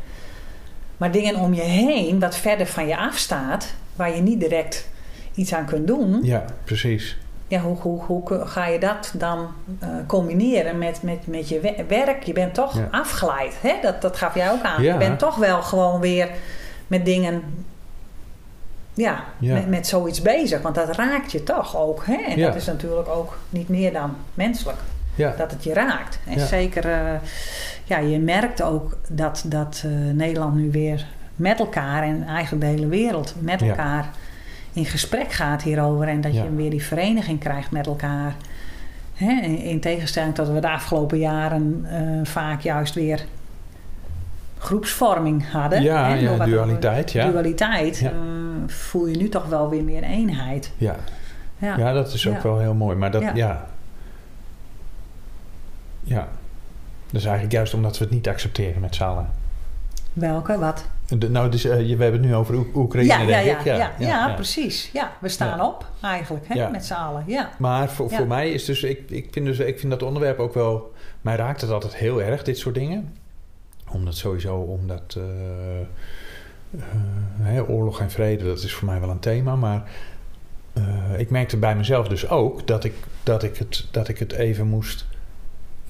Maar 1.04 1.12
dingen 1.12 1.36
om 1.36 1.54
je 1.54 1.60
heen, 1.62 2.20
wat 2.20 2.36
verder 2.36 2.66
van 2.66 2.86
je 2.86 2.96
afstaat, 2.96 3.74
waar 3.96 4.14
je 4.14 4.20
niet 4.22 4.40
direct 4.40 4.88
iets 5.34 5.54
aan 5.54 5.64
kunt 5.66 5.86
doen. 5.86 6.18
ja, 6.22 6.44
precies. 6.64 7.16
Ja, 7.48 7.60
hoe, 7.60 7.76
hoe, 7.76 8.02
hoe 8.02 8.22
ga 8.46 8.66
je 8.66 8.78
dat 8.78 9.12
dan 9.16 9.46
eh, 9.80 9.88
combineren 10.06 10.78
met, 10.78 11.02
met, 11.02 11.26
met 11.26 11.48
je 11.48 11.60
we- 11.60 11.84
werk? 11.88 12.22
Je 12.22 12.32
bent 12.32 12.54
toch 12.54 12.76
Ja. 12.76 12.88
afgeleid. 12.90 13.54
Hè? 13.60 13.74
Dat, 13.82 14.02
dat 14.02 14.16
gaf 14.16 14.34
jij 14.34 14.50
ook 14.50 14.62
aan. 14.62 14.82
Ja. 14.82 14.92
Je 14.92 14.98
bent 14.98 15.18
toch 15.18 15.36
wel 15.36 15.62
gewoon 15.62 16.00
weer 16.00 16.28
met 16.86 17.04
dingen... 17.04 17.42
Ja, 18.94 19.24
Ja. 19.38 19.54
Met, 19.54 19.68
met 19.68 19.86
zoiets 19.86 20.22
bezig. 20.22 20.62
Want 20.62 20.74
dat 20.74 20.96
raakt 20.96 21.32
je 21.32 21.42
toch 21.42 21.76
ook. 21.76 22.06
Hè? 22.06 22.16
En 22.28 22.38
Ja. 22.38 22.46
dat 22.46 22.56
is 22.56 22.66
natuurlijk 22.66 23.08
ook 23.08 23.38
niet 23.50 23.68
meer 23.68 23.92
dan 23.92 24.16
menselijk. 24.34 24.78
Ja, 25.14 25.34
Dat 25.38 25.50
het 25.50 25.64
je 25.64 25.72
raakt. 25.74 26.18
En 26.26 26.38
Ja. 26.38 26.46
zeker, 26.46 26.84
eh, 26.90 27.20
ja, 27.84 27.98
je 27.98 28.18
merkt 28.18 28.62
ook 28.62 28.96
dat, 29.08 29.44
dat 29.46 29.82
eh, 29.84 29.90
Nederland 30.14 30.54
nu 30.54 30.70
weer 30.70 31.06
met 31.36 31.58
elkaar... 31.58 32.02
en 32.02 32.22
eigenlijk 32.26 32.64
de 32.64 32.70
hele 32.70 32.86
wereld 32.86 33.34
met 33.38 33.62
elkaar 33.62 34.08
in 34.72 34.84
gesprek 34.84 35.32
gaat 35.32 35.62
hierover. 35.62 36.08
En 36.08 36.20
dat 36.20 36.34
je 36.34 36.54
weer 36.54 36.70
die 36.70 36.82
vereniging 36.84 37.40
krijgt 37.40 37.70
met 37.70 37.86
elkaar. 37.86 38.34
Hè? 39.14 39.40
In, 39.42 39.58
in 39.58 39.80
tegenstelling 39.80 40.34
tot 40.34 40.48
we 40.48 40.60
de 40.60 40.70
afgelopen 40.70 41.18
jaren 41.18 41.86
eh, 41.90 42.00
vaak 42.26 42.60
juist 42.60 42.94
weer 42.94 43.24
groepsvorming 44.58 45.50
hadden. 45.50 45.82
Ja, 45.82 46.08
hè? 46.16 46.44
dualiteit, 46.44 47.12
ja. 47.12 47.30
Dualiteit 47.30 47.98
Ja. 47.98 48.12
voel 48.66 49.06
je 49.06 49.16
nu 49.16 49.28
toch 49.28 49.46
wel 49.46 49.68
weer 49.68 49.84
meer 49.84 50.02
eenheid. 50.02 50.72
ja. 50.76 50.96
Ja, 51.58 51.76
ja, 51.76 51.92
dat 51.92 52.12
is 52.12 52.28
ook 52.28 52.42
wel 52.42 52.58
heel 52.58 52.74
mooi. 52.74 52.96
Maar 52.96 53.10
dat, 53.10 53.22
Ja. 53.34 53.66
Ja. 56.04 56.16
Ja. 56.16 56.28
Dat 57.06 57.20
is 57.22 57.24
eigenlijk 57.28 57.52
juist 57.52 57.74
omdat 57.74 57.98
we 57.98 58.04
het 58.04 58.12
niet 58.14 58.28
accepteren 58.28 58.80
met 58.80 58.94
z'n 58.94 59.02
allen. 59.02 59.28
Welke? 60.12 60.58
Wat? 60.58 60.84
De, 61.18 61.30
nou, 61.30 61.50
dus, 61.50 61.64
eh, 61.64 61.88
je- 61.88 61.96
we 61.96 62.02
hebben 62.02 62.20
het 62.20 62.30
nu 62.30 62.36
over 62.36 62.54
Oek- 62.54 62.76
Oekraïne, 62.76 63.12
ja, 63.12 63.20
ja, 63.20 63.26
denk 63.26 63.60
ja, 63.60 63.74
ik. 63.74 63.98
ja, 63.98 64.06
ja, 64.28 64.34
precies. 64.34 64.90
Ja, 64.92 65.12
we 65.20 65.28
staan 65.28 65.58
Ja. 65.58 65.66
op 65.66 65.86
eigenlijk, 66.00 66.48
hè, 66.48 66.54
Ja. 66.54 66.68
met 66.68 66.84
z'n 66.84 66.92
allen. 66.92 67.24
Ja. 67.26 67.50
Maar 67.58 67.88
voor, 67.90 68.10
Ja. 68.10 68.16
voor 68.16 68.26
mij 68.26 68.50
is 68.52 68.64
dus 68.64 68.82
ik, 68.82 69.10
ik, 69.10 69.28
vind 69.30 69.46
dus... 69.46 69.58
ik 69.58 69.78
vind 69.78 69.92
dat 69.92 70.02
onderwerp 70.02 70.38
ook 70.38 70.54
wel... 70.54 70.92
Mij 71.20 71.36
raakt 71.36 71.60
het 71.60 71.70
altijd 71.70 71.94
heel 71.96 72.22
erg, 72.22 72.42
dit 72.42 72.58
soort 72.58 72.74
dingen. 72.74 73.12
Omdat 73.92 74.14
sowieso, 74.16 74.56
omdat... 74.56 75.14
eh, 75.16 75.80
eh, 75.80 76.84
hè, 77.40 77.62
oorlog 77.62 78.00
en 78.00 78.10
vrede, 78.10 78.44
dat 78.44 78.62
is 78.62 78.74
voor 78.74 78.88
mij 78.88 79.00
wel 79.00 79.10
een 79.10 79.18
thema. 79.20 79.56
Maar 79.56 79.82
ik 81.16 81.30
merkte 81.30 81.56
bij 81.56 81.76
mezelf 81.76 82.08
dus 82.08 82.28
ook... 82.28 82.66
Dat 82.66 82.84
ik, 82.84 82.94
dat, 83.22 83.42
ik 83.42 83.56
het, 83.56 83.86
dat 83.90 84.08
ik 84.08 84.18
het 84.18 84.32
even 84.32 84.66
moest 84.66 85.06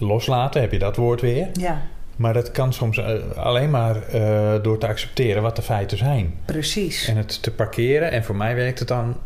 loslaten. 0.05 0.61
Heb 0.61 0.73
je 0.73 0.79
dat 0.79 0.97
woord 0.97 1.21
weer? 1.21 1.49
ja, 1.53 1.83
Maar 2.17 2.33
dat 2.33 2.51
kan 2.51 2.73
soms 2.73 2.99
eh, 2.99 3.15
alleen 3.37 3.71
maar 3.71 4.03
eh, 4.03 4.63
door 4.63 4.79
te 4.79 4.87
accepteren 4.87 5.43
wat 5.43 5.57
de 5.57 5.63
feiten 5.63 5.99
zijn. 5.99 6.35
precies. 6.45 7.09
En 7.09 7.17
het 7.17 7.43
te 7.43 7.51
parkeren. 7.51 8.11
En 8.11 8.25
voor 8.25 8.37
mij 8.37 8.55
werkt 8.55 8.79
het 8.79 8.89
dan 8.89 9.17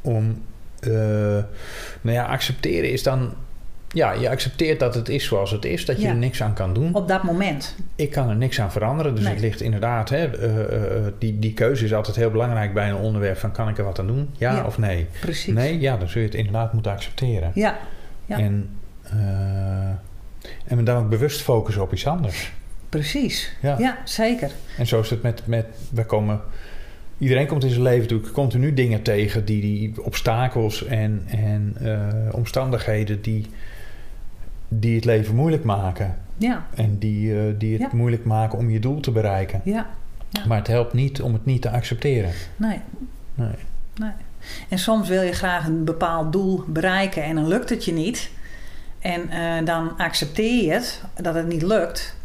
om. 0.00 0.42
eh, 0.80 0.90
nou 2.00 2.16
ja, 2.16 2.24
accepteren 2.24 2.90
is 2.90 3.02
dan. 3.02 3.34
Ja, 3.92 4.12
je 4.12 4.30
accepteert 4.30 4.80
dat 4.80 4.94
het 4.94 5.08
is 5.08 5.24
zoals 5.24 5.50
het 5.50 5.64
is, 5.64 5.84
dat 5.84 6.00
je 6.00 6.08
er 6.08 6.14
niks 6.16 6.42
aan 6.42 6.54
kan 6.54 6.74
doen. 6.74 6.94
Op 6.94 7.08
dat 7.08 7.22
moment. 7.22 7.76
Ik 7.96 8.10
kan 8.10 8.28
er 8.28 8.36
niks 8.36 8.60
aan 8.60 8.72
veranderen. 8.72 9.14
Dus 9.14 9.24
Nee. 9.24 9.32
het 9.32 9.42
ligt 9.42 9.60
inderdaad, 9.60 10.08
hè, 10.08 10.30
die, 11.18 11.38
die 11.38 11.52
keuze 11.54 11.84
is 11.84 11.94
altijd 11.94 12.16
heel 12.16 12.30
belangrijk 12.30 12.74
bij 12.74 12.88
een 12.88 12.96
onderwerp: 12.96 13.36
van 13.38 13.52
kan 13.52 13.68
ik 13.68 13.78
er 13.78 13.84
wat 13.84 13.98
aan 13.98 14.06
doen? 14.06 14.30
Ja, 14.36 14.54
Ja. 14.54 14.64
of 14.64 14.78
nee? 14.78 15.06
Precies. 15.20 15.54
Nee, 15.54 15.80
ja, 15.80 15.96
dan 15.96 16.08
zul 16.08 16.20
je 16.20 16.26
het 16.26 16.36
inderdaad 16.36 16.72
moeten 16.72 16.92
accepteren. 16.92 17.50
Ja, 17.54 17.78
Ja. 18.26 18.38
En, 18.38 18.70
en 20.66 20.76
me 20.76 20.82
dan 20.82 21.02
ook 21.02 21.08
bewust 21.10 21.40
focussen 21.42 21.82
op 21.82 21.92
iets 21.92 22.06
anders. 22.06 22.52
precies. 22.88 23.52
Ja. 23.62 23.76
Ja, 23.78 23.98
zeker. 24.04 24.50
En 24.78 24.86
zo 24.86 25.00
is 25.00 25.10
het 25.10 25.22
met, 25.22 25.42
met 25.46 25.66
we 25.90 26.04
komen. 26.04 26.40
Iedereen 27.18 27.46
komt 27.46 27.64
in 27.64 27.70
zijn 27.70 27.82
leven 27.82 28.00
natuurlijk 28.02 28.32
continu 28.32 28.74
dingen 28.74 29.02
tegen 29.02 29.44
die, 29.44 29.60
die 29.60 30.04
obstakels 30.04 30.84
en, 30.86 31.22
en 31.26 31.76
eh, 31.80 32.34
omstandigheden 32.34 33.22
die, 33.22 33.46
die 34.68 34.94
het 34.94 35.04
leven 35.04 35.34
moeilijk 35.34 35.64
maken. 35.64 36.16
Ja, 36.36 36.66
En 36.74 36.98
die, 36.98 37.38
eh, 37.38 37.54
die 37.58 37.72
het 37.72 37.80
Ja. 37.80 37.88
moeilijk 37.92 38.24
maken 38.24 38.58
om 38.58 38.70
je 38.70 38.78
doel 38.80 39.00
te 39.00 39.10
bereiken. 39.10 39.60
ja. 39.64 39.86
Ja. 40.30 40.46
Maar 40.46 40.58
het 40.58 40.66
helpt 40.66 40.92
niet 40.92 41.22
om 41.22 41.32
het 41.32 41.44
niet 41.44 41.62
te 41.62 41.70
accepteren. 41.70 42.30
Nee, 42.56 42.80
Nee. 43.34 43.48
nee. 43.96 44.10
En 44.68 44.78
soms 44.78 45.08
wil 45.08 45.22
je 45.22 45.32
graag 45.32 45.66
een 45.66 45.84
bepaald 45.84 46.32
doel 46.32 46.64
bereiken 46.66 47.22
en 47.22 47.34
dan 47.34 47.48
lukt 47.48 47.70
het 47.70 47.84
je 47.84 47.92
niet. 47.92 48.30
En 48.98 49.30
eh, 49.30 49.66
dan 49.66 49.92
accepteer 49.98 50.64
je 50.64 50.72
het, 50.72 51.02
dat 51.14 51.34
het 51.34 51.46
niet 51.46 51.62
lukt. 51.62 52.16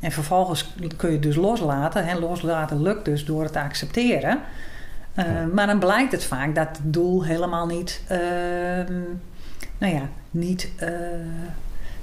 En 0.00 0.12
vervolgens 0.12 0.74
kun 0.96 1.08
je 1.08 1.14
het 1.14 1.22
dus 1.22 1.36
loslaten. 1.36 2.06
Hè? 2.06 2.18
Loslaten 2.18 2.82
lukt 2.82 3.04
dus 3.04 3.24
door 3.24 3.42
het 3.42 3.52
te 3.52 3.60
accepteren. 3.60 4.40
Eh, 5.14 5.24
Ja. 5.24 5.46
Maar 5.52 5.66
dan 5.66 5.78
blijkt 5.78 6.12
het 6.12 6.24
vaak 6.24 6.54
dat 6.54 6.68
het 6.68 6.78
doel 6.82 7.24
helemaal 7.24 7.66
niet, 7.66 8.02
ehm, 8.06 9.00
nou 9.78 9.94
ja, 9.94 10.02
niet, 10.30 10.70
eh, 10.76 10.88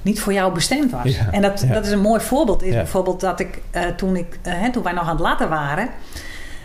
niet 0.02 0.20
voor 0.20 0.34
jou 0.34 0.54
bestemd 0.54 0.92
was. 0.92 1.16
Ja, 1.18 1.32
En 1.32 1.42
dat, 1.42 1.62
ja. 1.62 1.74
dat 1.74 1.86
is 1.86 1.92
een 1.92 2.00
mooi 2.00 2.22
voorbeeld. 2.22 2.64
Is 2.64 2.74
bijvoorbeeld 2.74 3.20
dat 3.20 3.40
ik 3.40 3.62
toen, 3.96 4.16
ik, 4.16 4.40
hè, 4.42 4.72
toen 4.72 4.84
wij 4.84 4.94
nog 4.94 5.04
aan 5.04 5.10
het 5.10 5.20
latten 5.20 5.50
waren, 5.50 5.90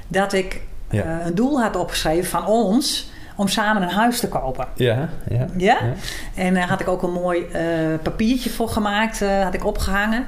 dat 0.09 0.33
ik 0.33 0.61
een 0.89 1.35
doel 1.35 1.61
had 1.61 1.77
opgeschreven 1.77 2.31
van 2.31 2.47
ons 2.47 3.12
om 3.37 3.49
samen 3.49 3.83
een 3.83 3.89
huis 3.89 4.21
te 4.21 4.29
kopen. 4.29 4.67
Ja, 4.75 5.09
ja. 5.29 5.47
Ja? 5.57 5.77
En 6.35 6.55
daar 6.55 6.69
had 6.69 6.81
ik 6.81 6.89
ook 6.89 7.03
een 7.03 7.13
mooi 7.13 7.45
eh, 7.53 7.63
papiertje 8.03 8.51
voor 8.51 8.69
gemaakt, 8.69 9.23
eh, 9.23 9.43
had 9.43 9.55
ik 9.55 9.65
opgehangen. 9.67 10.27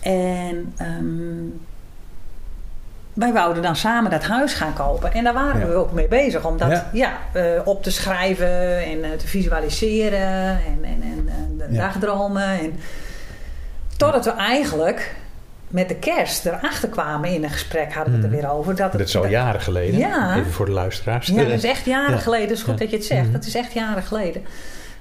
En 0.00 0.72
ehm, 0.76 1.46
wij 3.12 3.32
wouden 3.32 3.62
dan 3.62 3.76
samen 3.76 4.10
dat 4.10 4.24
huis 4.24 4.52
gaan 4.54 4.72
kopen. 4.74 5.12
En 5.12 5.24
daar 5.24 5.32
waren 5.34 5.60
Ja. 5.60 5.66
we 5.66 5.74
ook 5.74 5.92
mee 5.92 6.08
bezig 6.08 6.44
om 6.44 6.58
dat 6.58 6.82
Ja. 6.92 7.12
eh, 7.32 7.42
op 7.64 7.82
te 7.82 7.90
schrijven 7.90 8.84
en 8.84 9.04
eh, 9.04 9.10
te 9.18 9.26
visualiseren 9.26 10.48
en, 10.48 10.78
en, 10.82 11.02
en, 11.02 11.28
de 11.58 11.76
dagdromen. 11.76 12.42
En, 12.60 12.72
totdat 13.96 14.24
we 14.24 14.30
eigenlijk 14.32 15.14
met 15.68 15.88
de 15.88 15.94
kerst 15.94 16.46
erachter 16.46 16.88
kwamen 16.88 17.30
in 17.30 17.44
een 17.44 17.50
gesprek, 17.50 17.92
hadden 17.94 18.12
we 18.12 18.18
het 18.20 18.26
er 18.28 18.32
Mhm. 18.32 18.40
weer 18.40 18.50
over. 18.56 18.74
Dat 18.76 18.88
het, 18.90 18.98
Dat 18.98 19.08
is 19.08 19.16
al 19.16 19.26
jaren 19.26 19.60
geleden. 19.60 19.98
Ja. 19.98 20.36
Even 20.36 20.52
voor 20.52 20.66
de 20.66 20.72
luisteraars. 20.72 21.26
ja, 21.26 21.36
dat 21.42 21.48
is 21.52 21.64
echt 21.64 21.84
jaren 21.84 22.14
Ja. 22.14 22.20
geleden. 22.20 22.48
Het 22.48 22.56
is 22.56 22.62
goed 22.62 22.72
Ja. 22.72 22.78
dat 22.80 22.90
je 22.90 22.96
het 22.96 23.04
zegt. 23.06 23.22
Mhm. 23.22 23.32
Dat 23.32 23.44
is 23.44 23.54
echt 23.54 23.72
jaren 23.72 24.02
geleden. 24.02 24.44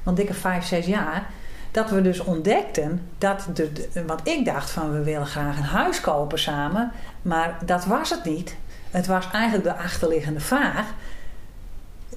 want 0.04 0.18
dikke 0.20 0.34
vijf, 0.34 0.66
zes 0.66 0.86
jaar, 0.86 1.26
dat 1.72 1.90
we 1.90 2.02
dus 2.02 2.20
ontdekten 2.20 3.02
dat, 3.18 3.48
de, 3.54 3.72
want 4.06 4.28
ik 4.28 4.46
dacht 4.46 4.70
van 4.70 4.92
we 4.92 5.04
willen 5.04 5.26
graag 5.28 5.58
een 5.58 5.64
huis 5.64 6.02
kopen 6.02 6.40
samen, 6.40 6.92
maar 7.22 7.58
dat 7.66 7.86
was 7.86 8.10
het 8.10 8.24
niet. 8.24 8.56
Het 8.92 9.08
was 9.08 9.28
eigenlijk 9.34 9.64
de 9.64 9.76
achterliggende 9.76 10.40
vraag. 10.40 10.86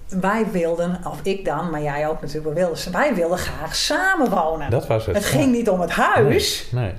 Wij 0.08 0.46
wilden, 0.52 1.00
of 1.04 1.18
ik 1.22 1.44
dan, 1.44 1.70
maar 1.70 1.82
jij 1.82 2.08
ook 2.08 2.20
natuurlijk, 2.20 2.54
we 2.54 2.60
wilden, 2.60 2.92
wij 2.92 3.14
wilden 3.14 3.38
graag 3.38 3.74
samenwonen. 3.74 4.70
Dat 4.70 4.86
was 4.86 5.06
het. 5.06 5.14
het 5.14 5.24
ging 5.24 5.52
niet 5.52 5.68
om 5.68 5.80
het 5.80 5.90
huis, 5.90 6.68
Nee. 6.70 6.82
nee. 6.84 6.92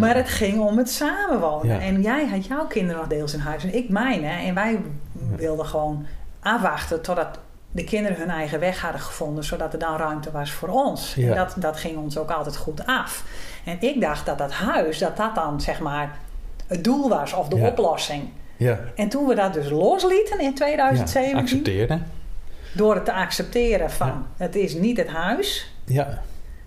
Maar 0.00 0.14
het 0.16 0.28
ging 0.28 0.60
om 0.60 0.78
het 0.78 0.90
samenwonen. 0.90 1.80
En 1.80 2.02
jij 2.02 2.26
had 2.28 2.46
jouw 2.46 2.66
kinderen 2.66 3.00
nog 3.00 3.10
deels 3.10 3.34
in 3.34 3.40
huis 3.40 3.62
en 3.64 3.74
ik 3.74 3.88
mijne. 3.88 4.28
En 4.28 4.54
wij 4.54 4.78
wilden 5.36 5.66
gewoon 5.66 6.06
afwachten 6.40 7.02
totdat 7.02 7.38
de 7.72 7.84
kinderen 7.84 8.18
hun 8.18 8.30
eigen 8.30 8.60
weg 8.60 8.80
hadden 8.80 9.00
gevonden, 9.00 9.44
zodat 9.44 9.72
er 9.72 9.78
dan 9.78 9.96
ruimte 9.96 10.30
was 10.30 10.52
voor 10.52 10.68
ons. 10.68 11.14
Ja. 11.14 11.30
En 11.30 11.36
dat, 11.36 11.54
dat 11.56 11.76
ging 11.76 11.96
ons 11.96 12.18
ook 12.18 12.30
altijd 12.30 12.56
goed 12.56 12.86
af. 12.86 13.24
En 13.64 13.76
ik 13.80 14.00
dacht 14.00 14.26
dat 14.26 14.38
dat 14.38 14.52
huis, 14.52 14.98
dat 14.98 15.16
dat 15.16 15.34
dan 15.34 15.60
zeg 15.60 15.80
maar 15.80 16.16
het 16.66 16.84
doel 16.84 17.08
was 17.08 17.32
of 17.32 17.48
de 17.48 17.56
Ja. 17.56 17.66
oplossing. 17.68 18.28
Ja. 18.56 18.78
En 18.94 19.08
toen 19.08 19.26
we 19.26 19.34
dat 19.34 19.52
dus 19.52 19.70
loslieten 19.70 20.38
in 20.38 20.44
ja. 20.44 20.52
2017, 20.54 21.36
Accepteren. 21.38 22.06
door 22.74 22.94
het 22.94 23.04
te 23.04 23.12
accepteren 23.12 23.90
van 23.90 24.26
het 24.36 24.54
is 24.56 24.74
niet 24.74 24.96
het 24.96 25.08
huis, 25.08 25.72
Ja. 25.84 26.22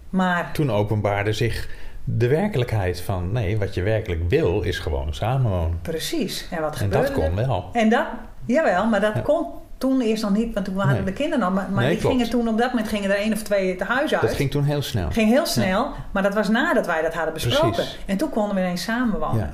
maar 0.10 0.50
Toen 0.54 0.72
openbaarde 0.72 1.34
zich 1.34 1.70
de 2.04 2.28
werkelijkheid 2.28 3.02
van... 3.02 3.32
nee, 3.32 3.58
wat 3.58 3.74
je 3.74 3.82
werkelijk 3.82 4.22
wil 4.30 4.62
is 4.62 4.80
gewoon 4.80 5.14
samenwonen. 5.14 5.80
precies. 5.82 6.48
En 6.52 6.62
wat 6.62 6.72
En 6.74 6.78
gebeurde 6.78 7.08
dat 7.08 7.14
kon 7.16 7.36
wel. 7.36 7.70
En 7.74 7.90
dat, 7.90 8.06
jawel, 8.46 8.86
maar 8.88 9.02
dat 9.02 9.14
Ja. 9.16 9.22
kon 9.22 9.46
toen 9.78 10.02
eerst 10.02 10.24
nog 10.24 10.32
niet, 10.32 10.54
want 10.54 10.66
toen 10.66 10.76
waren 10.76 10.94
Nee. 10.94 11.04
de 11.04 11.14
kinderen 11.14 11.40
nog. 11.40 11.54
Maar, 11.54 11.70
maar 11.72 11.82
Nee, 11.84 11.92
die 11.92 12.00
klopt. 12.00 12.16
gingen 12.16 12.30
toen 12.32 12.48
op 12.48 12.58
dat 12.58 12.70
moment 12.70 12.88
gingen 12.88 13.10
er 13.10 13.16
één 13.16 13.34
of 13.34 13.42
twee 13.42 13.70
het 13.72 13.82
huis 13.82 14.14
uit. 14.14 14.22
Dat 14.22 14.34
ging 14.34 14.52
toen 14.52 14.64
heel 14.64 14.82
snel. 14.82 15.12
Ging 15.12 15.30
heel 15.30 15.46
snel, 15.46 15.92
maar 16.12 16.24
dat 16.24 16.34
was 16.34 16.50
nadat 16.50 16.86
wij 16.86 17.02
dat 17.02 17.14
hadden 17.14 17.34
besproken. 17.34 17.72
Precies. 17.72 17.98
En 18.06 18.18
toen 18.18 18.30
konden 18.30 18.56
we 18.56 18.62
ineens 18.62 18.84
samenwonen. 18.84 19.40
Ja. 19.40 19.52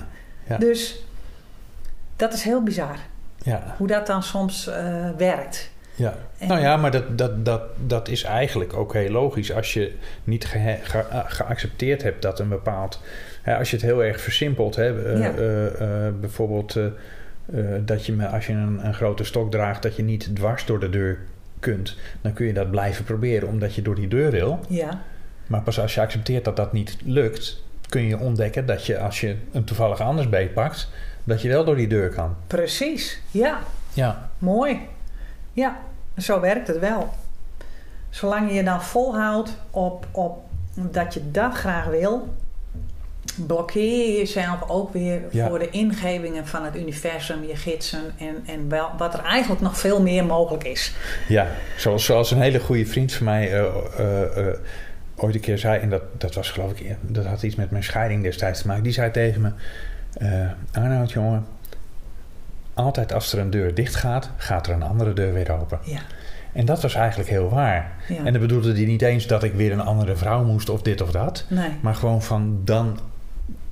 Ja. 0.53 0.57
Dus 0.57 1.03
dat 2.15 2.33
is 2.33 2.43
heel 2.43 2.63
bizar, 2.63 2.95
Ja. 3.37 3.75
hoe 3.77 3.87
dat 3.87 4.07
dan 4.07 4.23
soms 4.23 4.67
eh, 4.67 5.09
werkt. 5.17 5.71
Ja. 5.99 6.13
En- 6.37 6.47
Nou 6.47 6.61
ja, 6.61 6.77
maar 6.77 6.91
dat, 6.91 7.17
dat, 7.17 7.45
dat, 7.45 7.61
dat 7.87 8.07
is 8.07 8.23
eigenlijk 8.23 8.73
ook 8.73 8.93
heel 8.93 9.09
logisch. 9.11 9.53
Als 9.53 9.73
je 9.73 9.93
niet 10.23 10.45
ge- 10.45 10.77
ge- 10.83 11.23
geaccepteerd 11.27 12.03
hebt 12.03 12.21
dat 12.21 12.39
een 12.39 12.49
bepaald... 12.49 13.01
Hè, 13.41 13.57
als 13.57 13.69
je 13.69 13.75
het 13.75 13.85
heel 13.85 14.03
erg 14.03 14.21
versimpelt, 14.21 14.75
hè, 14.75 15.13
eh, 15.13 15.19
Ja. 15.19 15.31
eh, 15.33 16.05
eh, 16.07 16.13
bijvoorbeeld 16.19 16.75
eh, 16.75 16.85
eh, 16.85 17.81
dat 17.85 18.05
je 18.05 18.27
als 18.27 18.47
je 18.47 18.53
een, 18.53 18.85
een 18.85 18.93
grote 18.93 19.23
stok 19.23 19.51
draagt, 19.51 19.81
dat 19.83 19.95
je 19.95 20.03
niet 20.03 20.35
dwars 20.35 20.65
door 20.65 20.79
de 20.79 20.89
deur 20.89 21.17
kunt, 21.59 21.97
dan 22.21 22.33
kun 22.33 22.45
je 22.45 22.53
dat 22.53 22.71
blijven 22.71 23.03
proberen 23.05 23.47
omdat 23.47 23.75
je 23.75 23.81
door 23.81 23.95
die 23.95 24.07
deur 24.07 24.31
wil. 24.31 24.59
Ja, 24.67 25.01
Maar 25.47 25.61
pas 25.61 25.79
als 25.79 25.93
je 25.95 26.01
accepteert 26.01 26.45
dat 26.45 26.55
dat 26.55 26.73
niet 26.73 26.97
lukt, 27.05 27.63
kun 27.89 28.01
je 28.03 28.17
ontdekken 28.17 28.65
dat 28.65 28.85
je 28.85 28.99
als 28.99 29.19
je 29.21 29.35
een 29.51 29.63
toevallig 29.63 30.01
anders 30.01 30.29
beet 30.29 30.53
pakt, 30.53 30.89
dat 31.23 31.41
je 31.41 31.47
wel 31.49 31.65
door 31.65 31.75
die 31.75 31.87
deur 31.87 32.09
kan. 32.09 32.35
precies. 32.47 33.21
Ja, 33.31 33.59
Ja, 33.93 34.29
mooi. 34.37 34.79
Ja, 35.53 35.79
zo 36.21 36.39
werkt 36.39 36.67
het 36.67 36.79
wel. 36.79 37.09
Zolang 38.09 38.49
je 38.49 38.55
je 38.55 38.63
dan 38.63 38.83
volhoudt 38.83 39.57
op, 39.71 40.07
op 40.11 40.43
dat 40.73 41.13
je 41.13 41.31
dat 41.31 41.53
graag 41.53 41.85
wil, 41.85 42.27
blokkeer 43.47 44.07
je 44.07 44.17
jezelf 44.17 44.69
ook 44.69 44.93
weer 44.93 45.21
Ja. 45.31 45.47
voor 45.47 45.59
de 45.59 45.69
ingevingen 45.69 46.47
van 46.47 46.63
het 46.65 46.75
universum, 46.75 47.43
je 47.43 47.55
gidsen 47.55 48.01
en, 48.17 48.43
en 48.45 48.69
wel, 48.69 48.89
wat 48.97 49.13
er 49.13 49.23
eigenlijk 49.23 49.61
nog 49.61 49.77
veel 49.77 50.01
meer 50.01 50.25
mogelijk 50.25 50.63
is. 50.63 50.93
ja. 51.27 51.47
Zoals, 51.77 52.05
zoals 52.05 52.31
een 52.31 52.41
hele 52.41 52.59
goede 52.59 52.85
vriend 52.85 53.13
van 53.13 53.25
mij 53.25 53.51
eh, 53.51 53.65
eh, 53.97 54.47
eh, 54.47 54.55
ooit 55.15 55.35
een 55.35 55.41
keer 55.41 55.57
zei, 55.57 55.79
en 55.81 55.89
dat, 55.89 56.01
dat 56.17 56.35
was 56.35 56.49
geloof 56.51 56.71
ik, 56.71 56.95
dat 57.01 57.25
had 57.25 57.43
iets 57.43 57.55
met 57.55 57.71
mijn 57.71 57.83
scheiding 57.83 58.23
destijds 58.23 58.61
te 58.61 58.67
maken. 58.67 58.83
Die 58.83 58.93
zei 58.93 59.11
tegen 59.11 59.41
me: 59.41 59.51
Arnoud, 60.71 61.11
jongen, 61.11 61.45
altijd 62.79 63.13
als 63.13 63.33
er 63.33 63.39
een 63.39 63.50
deur 63.50 63.74
dicht 63.74 63.95
gaat, 63.95 64.29
gaat 64.38 64.67
er 64.67 64.74
een 64.74 64.83
andere 64.83 65.13
deur 65.13 65.33
weer 65.33 65.51
open. 65.51 65.79
Ja, 65.83 66.00
En 66.53 66.65
dat 66.65 66.81
was 66.81 66.93
eigenlijk 66.95 67.29
heel 67.29 67.50
waar. 67.50 67.91
ja. 68.07 68.15
En 68.25 68.31
dan 68.33 68.41
bedoelde 68.41 68.74
hij 68.74 68.86
niet 68.86 69.01
eens 69.01 69.27
dat 69.27 69.43
ik 69.43 69.53
weer 69.53 69.71
een 69.71 69.81
andere 69.81 70.15
vrouw 70.15 70.43
moest 70.43 70.69
of 70.69 70.81
dit 70.81 71.01
of 71.01 71.12
dat. 71.12 71.45
nee. 71.48 71.69
Maar 71.81 71.95
gewoon 71.95 72.21
van 72.21 72.62
dan 72.63 73.00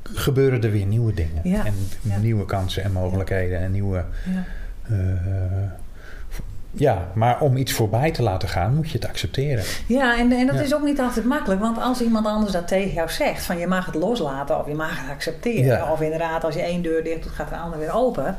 gebeuren 0.04 0.64
er 0.64 0.72
weer 0.72 0.86
nieuwe 0.86 1.14
dingen. 1.14 1.42
Ja, 1.44 1.66
En 1.66 1.74
ja. 2.02 2.18
nieuwe 2.18 2.46
kansen 2.46 2.84
en 2.84 2.92
mogelijkheden 2.92 3.60
en 3.60 3.72
nieuwe. 3.72 4.04
Ja. 4.34 4.44
eh, 4.96 4.96
ja, 6.72 7.08
maar 7.14 7.42
om 7.42 7.58
iets 7.58 7.72
voorbij 7.74 8.12
te 8.12 8.24
laten 8.24 8.50
gaan, 8.50 8.76
moet 8.76 8.90
je 8.92 8.98
het 8.98 9.08
accepteren. 9.08 9.64
Ja, 9.88 10.18
en, 10.20 10.32
en 10.32 10.46
dat 10.48 10.56
Ja. 10.56 10.62
is 10.62 10.74
ook 10.76 10.84
niet 10.84 11.00
altijd 11.00 11.26
makkelijk. 11.26 11.62
Want 11.62 11.78
als 11.82 12.02
iemand 12.02 12.26
anders 12.26 12.52
dat 12.52 12.68
tegen 12.68 12.94
jou 12.94 13.10
zegt, 13.10 13.44
van 13.44 13.58
je 13.58 13.68
mag 13.68 13.86
het 13.86 13.96
loslaten 13.96 14.60
of 14.60 14.68
je 14.68 14.74
mag 14.74 15.02
het 15.02 15.12
accepteren. 15.12 15.66
Ja. 15.66 15.92
Of 15.92 16.02
inderdaad, 16.02 16.44
als 16.44 16.56
je 16.56 16.62
één 16.62 16.82
deur 16.82 17.04
dicht 17.04 17.24
doet, 17.24 17.32
gaat 17.32 17.50
de 17.50 17.56
andere 17.56 17.82
weer 17.82 17.94
open. 17.94 18.38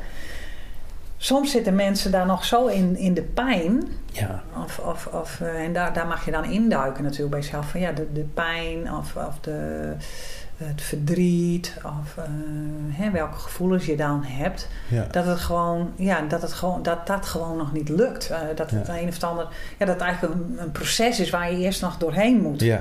Soms 1.20 1.50
zitten 1.50 1.74
mensen 1.74 2.10
daar 2.10 2.26
nog 2.26 2.44
zo 2.44 2.66
in, 2.66 2.96
in 2.96 3.14
de 3.14 3.22
pijn. 3.22 3.84
Ja, 4.12 4.42
Of, 4.64 4.78
of, 4.78 5.06
of, 5.06 5.40
eh, 5.40 5.64
en 5.64 5.72
daar, 5.72 5.92
daar 5.92 6.06
mag 6.06 6.24
je 6.24 6.30
dan 6.30 6.44
induiken 6.44 7.02
natuurlijk 7.02 7.30
bij 7.30 7.40
jezelf. 7.40 7.70
Van 7.70 7.80
ja, 7.80 7.92
de, 7.92 8.06
de 8.12 8.24
pijn 8.34 8.92
of, 8.92 9.16
of 9.16 9.38
de, 9.40 9.92
het 10.56 10.82
verdriet. 10.82 11.74
Of 11.84 12.16
eh, 12.16 12.24
hè, 12.88 13.10
welke 13.10 13.38
gevoelens 13.38 13.86
je 13.86 13.96
dan 13.96 14.22
hebt. 14.24 14.68
ja, 14.88 15.06
Dat 15.10 15.26
het 15.26 15.38
gewoon, 15.38 15.92
ja, 15.96 16.20
dat 16.28 16.42
het 16.42 16.52
gewoon, 16.52 16.82
dat, 16.82 17.06
dat 17.06 17.26
gewoon 17.26 17.56
nog 17.56 17.72
niet 17.72 17.88
lukt. 17.88 18.30
Eh, 18.30 18.38
dat 18.54 18.70
het 18.70 18.86
Ja. 18.86 18.98
een 18.98 19.08
of 19.08 19.22
ander, 19.24 19.48
ja, 19.78 19.86
dat 19.86 19.94
het 19.94 20.04
eigenlijk 20.04 20.34
een, 20.34 20.56
een 20.60 20.72
proces 20.72 21.20
is 21.20 21.30
waar 21.30 21.52
je 21.52 21.58
eerst 21.58 21.80
nog 21.82 21.96
doorheen 21.96 22.40
moet. 22.42 22.60
ja. 22.60 22.80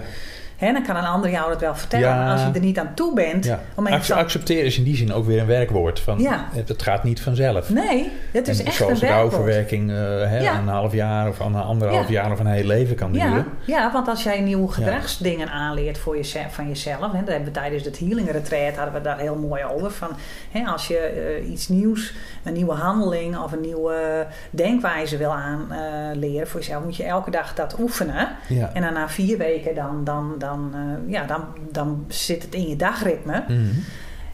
Hè, 0.57 0.73
dan 0.73 0.83
kan 0.83 0.95
een 0.95 1.03
ander 1.05 1.29
jou 1.29 1.49
dat 1.49 1.61
wel 1.61 1.75
vertellen. 1.75 2.07
Ja. 2.07 2.15
Maar 2.15 2.31
als 2.31 2.41
je 2.41 2.51
er 2.53 2.59
niet 2.59 2.79
aan 2.79 2.91
toe 2.93 3.13
bent, 3.13 3.45
ja. 3.45 3.59
ander- 3.75 4.13
accepteren 4.13 4.65
is 4.65 4.77
in 4.77 4.83
die 4.83 4.95
zin 4.95 5.13
ook 5.13 5.25
weer 5.25 5.39
een 5.39 5.45
werkwoord. 5.47 5.99
Van, 5.99 6.19
Ja. 6.19 6.47
het, 6.51 6.67
het 6.67 6.81
gaat 6.81 7.03
niet 7.03 7.21
vanzelf. 7.21 7.69
Nee, 7.69 8.11
het 8.31 8.47
is 8.47 8.59
En 8.59 8.65
echt 8.65 8.75
zoals 8.75 9.01
een 9.01 9.07
werkwoord. 9.07 9.31
rouwverwerking 9.31 9.89
hè, 9.89 10.39
Ja. 10.39 10.57
een 10.59 10.67
half 10.67 10.93
jaar 10.93 11.27
of 11.27 11.39
een 11.39 11.55
anderhalf 11.55 12.07
Ja. 12.07 12.11
jaar 12.13 12.31
of 12.31 12.39
een 12.39 12.45
heel 12.47 12.63
leven 12.65 12.95
kan 12.95 13.11
duren. 13.11 13.29
Ja, 13.31 13.43
ja, 13.65 13.91
want 13.91 14.07
als 14.07 14.23
jij 14.23 14.41
nieuwe 14.41 14.71
gedragsdingen 14.71 15.49
aanleert 15.49 15.97
voor 15.97 16.15
jezelf, 16.15 16.53
van 16.53 16.67
jezelf, 16.67 17.11
hè, 17.11 17.19
dat 17.19 17.27
hebben 17.27 17.45
we 17.45 17.51
tijdens 17.51 17.83
het 17.85 17.99
healing 17.99 18.31
retreat 18.31 18.75
hadden 18.75 18.93
we 18.93 19.01
daar 19.01 19.19
heel 19.19 19.35
mooi 19.35 19.63
over. 19.63 19.91
Van, 19.91 20.09
hè, 20.51 20.63
als 20.65 20.87
je 20.87 20.97
eh, 20.97 21.49
iets 21.51 21.67
nieuws, 21.67 22.13
een 22.43 22.53
nieuwe 22.53 22.73
handeling 22.73 23.37
of 23.37 23.51
een 23.51 23.61
nieuwe 23.61 24.27
denkwijze 24.49 25.17
wil 25.17 25.33
aanleren 25.33 26.47
voor 26.47 26.59
jezelf, 26.59 26.83
moet 26.83 26.95
je 26.95 27.03
elke 27.03 27.31
dag 27.31 27.53
dat 27.55 27.75
oefenen. 27.79 28.27
En 28.73 28.81
dan 28.81 28.93
na 28.93 29.09
vier 29.09 29.37
weken 29.37 29.75
dan, 29.75 30.03
dan, 30.03 30.35
dan, 30.37 30.45
eh, 30.53 31.11
ja, 31.11 31.25
dan, 31.25 31.45
dan 31.71 32.05
zit 32.07 32.43
het 32.43 32.53
in 32.53 32.67
je 32.69 32.75
dagritme. 32.75 33.43
Mhm. 33.47 33.63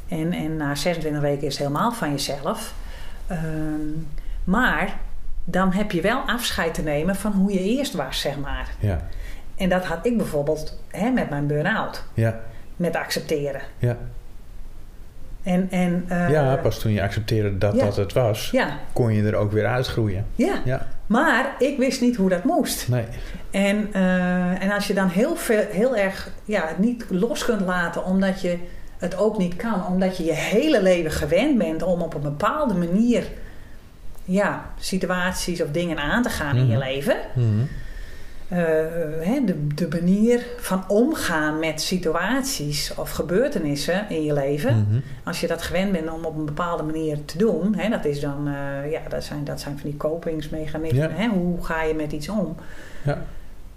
En, 0.07 0.31
en 0.33 0.57
na 0.57 0.75
26 0.75 1.21
weken 1.21 1.47
is 1.47 1.53
het 1.57 1.67
helemaal 1.67 1.91
van 1.91 2.11
jezelf. 2.11 2.73
Ehm, 3.27 3.87
maar 4.43 4.97
dan 5.43 5.71
heb 5.73 5.91
je 5.91 6.01
wel 6.01 6.19
afscheid 6.19 6.73
te 6.73 6.81
nemen 6.81 7.15
van 7.15 7.31
hoe 7.31 7.53
je 7.53 7.59
eerst 7.59 7.93
was, 7.93 8.19
zeg 8.19 8.37
maar. 8.37 8.69
ja, 8.79 9.07
En 9.55 9.69
dat 9.69 9.85
had 9.85 10.05
ik 10.05 10.17
bijvoorbeeld 10.17 10.79
hè, 10.89 11.09
met 11.09 11.29
mijn 11.29 11.47
burn-out. 11.47 12.03
ja, 12.13 12.39
Met 12.75 12.95
accepteren. 12.95 13.61
ja. 13.77 13.97
En, 15.43 15.67
en, 15.71 16.05
eh, 16.07 16.29
ja, 16.29 16.55
pas 16.55 16.79
toen 16.79 16.91
je 16.91 17.01
accepteerde 17.01 17.57
dat 17.57 17.75
ja. 17.75 17.85
dat 17.85 17.95
het 17.95 18.13
was, 18.13 18.49
ja, 18.51 18.77
kon 18.93 19.13
je 19.13 19.23
er 19.23 19.35
ook 19.35 19.51
weer 19.51 19.65
uitgroeien. 19.65 20.25
ja. 20.35 20.61
Ja, 20.65 20.87
Maar 21.05 21.55
ik 21.59 21.77
wist 21.77 22.01
niet 22.01 22.15
hoe 22.15 22.29
dat 22.29 22.43
moest. 22.43 22.87
nee. 22.87 23.05
En, 23.51 23.87
eh, 23.93 24.63
en 24.63 24.71
als 24.71 24.87
je 24.87 24.93
dan 24.93 25.07
heel, 25.07 25.35
veel, 25.35 25.63
heel 25.69 25.95
erg 25.97 26.29
ja, 26.45 26.67
het 26.67 26.77
niet 26.77 27.05
los 27.09 27.45
kunt 27.45 27.61
laten 27.61 28.05
omdat 28.05 28.41
je 28.41 28.57
het 28.97 29.17
ook 29.17 29.37
niet 29.37 29.55
kan, 29.55 29.85
omdat 29.87 30.17
je 30.17 30.23
je 30.23 30.33
hele 30.33 30.81
leven 30.81 31.11
gewend 31.11 31.57
bent 31.57 31.83
om 31.83 32.01
op 32.01 32.13
een 32.13 32.21
bepaalde 32.21 32.73
manier 32.73 33.23
ja, 34.25 34.65
situaties 34.79 35.61
of 35.61 35.69
dingen 35.71 35.97
aan 35.97 36.23
te 36.23 36.29
gaan 36.29 36.55
in 36.55 36.67
je 36.67 36.75
Mhm. 36.77 36.83
leven. 36.87 37.15
Mhm. 37.35 37.47
De, 38.47 39.67
de 39.75 39.87
manier 39.89 40.45
van 40.57 40.83
omgaan 40.87 41.59
met 41.59 41.81
situaties 41.81 42.93
of 42.95 43.11
gebeurtenissen 43.11 44.05
in 44.09 44.23
je 44.23 44.33
leven. 44.33 44.87
Mhm. 44.89 44.99
Als 45.23 45.39
je 45.39 45.47
dat 45.47 45.61
gewend 45.61 45.91
bent 45.91 46.11
om 46.11 46.25
op 46.25 46.37
een 46.37 46.45
bepaalde 46.45 46.83
manier 46.83 47.17
te 47.25 47.37
doen, 47.37 47.75
hè, 47.75 47.89
dat, 47.89 48.05
is 48.05 48.19
dan, 48.19 48.47
eh, 48.47 48.91
ja, 48.91 49.01
dat, 49.09 49.23
zijn, 49.23 49.43
dat 49.43 49.59
zijn 49.59 49.79
van 49.79 49.89
die 49.89 49.97
kopingsmechanismen. 49.97 51.09
Ja. 51.09 51.15
Hè, 51.15 51.27
hoe 51.27 51.63
ga 51.63 51.83
je 51.83 51.93
met 51.93 52.11
iets 52.11 52.29
om? 52.29 52.55
Ja. 53.03 53.21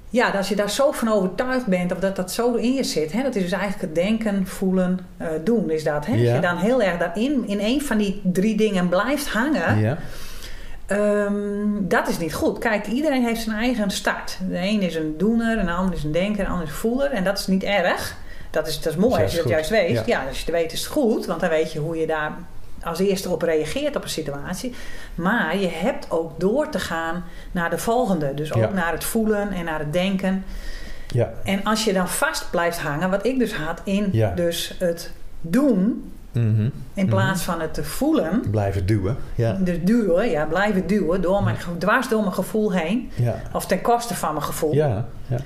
Ja, 0.09 0.31
als 0.31 0.49
je 0.49 0.57
daar 0.57 0.71
zo 0.71 0.93
van 0.93 1.09
overtuigd 1.09 1.67
bent 1.67 1.93
of 1.93 1.99
dat 1.99 2.17
dat 2.17 2.33
zo 2.33 2.55
in 2.55 2.73
je 2.73 2.85
zit, 2.85 3.13
hè, 3.13 3.23
dat 3.23 3.35
is 3.35 3.43
dus 3.43 3.53
eigenlijk 3.53 3.83
het 3.83 3.95
denken, 3.95 4.47
voelen, 4.47 4.99
eh, 5.17 5.29
doen. 5.45 5.71
Is 5.71 5.85
dat, 5.85 6.07
hè? 6.07 6.13
Als 6.13 6.21
je 6.21 6.41
dan 6.41 6.57
heel 6.57 6.83
erg 6.83 6.99
daarin, 6.99 7.49
in 7.49 7.61
een 7.61 7.83
van 7.83 7.99
die 7.99 8.21
drie 8.25 8.57
dingen 8.57 8.89
blijft 8.89 9.29
hangen, 9.29 9.79
Ja. 9.79 9.99
Ehm, 10.87 11.35
dat 11.81 12.09
is 12.09 12.19
niet 12.19 12.35
goed. 12.35 12.59
Kijk, 12.59 12.87
iedereen 12.87 13.25
heeft 13.25 13.41
zijn 13.43 13.57
eigen 13.57 13.91
start. 13.91 14.39
De 14.49 14.59
een 14.59 14.81
is 14.81 14.95
een 14.95 15.15
doener, 15.19 15.59
een 15.59 15.69
ander 15.69 15.95
is 15.95 16.05
een 16.05 16.13
denker, 16.13 16.45
een 16.45 16.51
ander 16.51 16.65
is 16.67 16.71
een 16.73 16.77
voeler. 16.79 17.11
En 17.11 17.25
dat 17.25 17.39
is 17.39 17.47
niet 17.47 17.63
erg. 17.63 18.17
Dat 18.51 18.67
is, 18.67 18.81
dat 18.81 18.93
is 18.93 18.99
mooi 18.99 19.11
Dat 19.13 19.21
is 19.21 19.25
als 19.25 19.35
je 19.35 19.41
dat 19.43 19.51
juist 19.51 19.71
weet. 19.71 19.91
Ja. 19.91 20.03
Ja. 20.07 20.27
als 20.27 20.39
je 20.39 20.45
het 20.45 20.55
weet 20.55 20.73
is 20.73 20.81
het 20.81 20.89
goed. 20.93 21.27
Want 21.27 21.41
dan 21.41 21.49
weet 21.51 21.73
je 21.73 21.79
hoe 21.79 21.97
je 21.97 22.07
daar 22.07 22.33
als 22.83 22.99
eerste 22.99 23.31
op 23.31 23.43
reageert 23.43 23.97
op 23.97 24.03
een 24.03 24.09
situatie. 24.09 24.75
Maar 25.15 25.57
je 25.59 25.69
hebt 25.69 26.11
ook 26.11 26.41
door 26.41 26.69
te 26.69 26.79
gaan 26.79 27.25
naar 27.53 27.71
de 27.71 27.79
volgende. 27.79 28.35
Dus 28.35 28.53
ook 28.53 28.63
Ja. 28.63 28.71
naar 28.73 28.93
het 28.93 29.05
voelen 29.05 29.51
en 29.53 29.65
naar 29.65 29.79
het 29.79 29.93
denken. 29.93 30.45
Ja, 31.09 31.33
En 31.45 31.65
als 31.65 31.85
je 31.85 31.93
dan 31.93 32.09
vast 32.09 32.51
blijft 32.51 32.79
hangen, 32.79 33.11
wat 33.11 33.27
ik 33.27 33.39
dus 33.39 33.55
had 33.55 33.81
in 33.85 34.11
dus 34.35 34.75
het 34.79 35.11
doen 35.41 36.13
Mhm. 36.37 36.69
in 36.95 37.07
plaats 37.09 37.43
van 37.43 37.61
het 37.61 37.75
te 37.75 37.85
voelen. 37.85 38.43
blijven 38.51 38.87
duwen. 38.87 39.17
Ja, 39.35 39.53
Dus 39.53 39.77
duwen, 39.83 40.31
ja, 40.31 40.45
blijven 40.45 40.87
duwen, 40.87 41.21
door 41.23 41.43
mijn, 41.45 41.57
dwars 41.79 42.09
door 42.09 42.21
mijn 42.21 42.33
gevoel 42.35 42.73
heen. 42.73 43.11
ja, 43.15 43.35
Of 43.53 43.67
ten 43.67 43.81
koste 43.81 44.15
van 44.15 44.33
mijn 44.33 44.45
gevoel. 44.45 44.75
ja. 44.75 45.07
ja. 45.27 45.37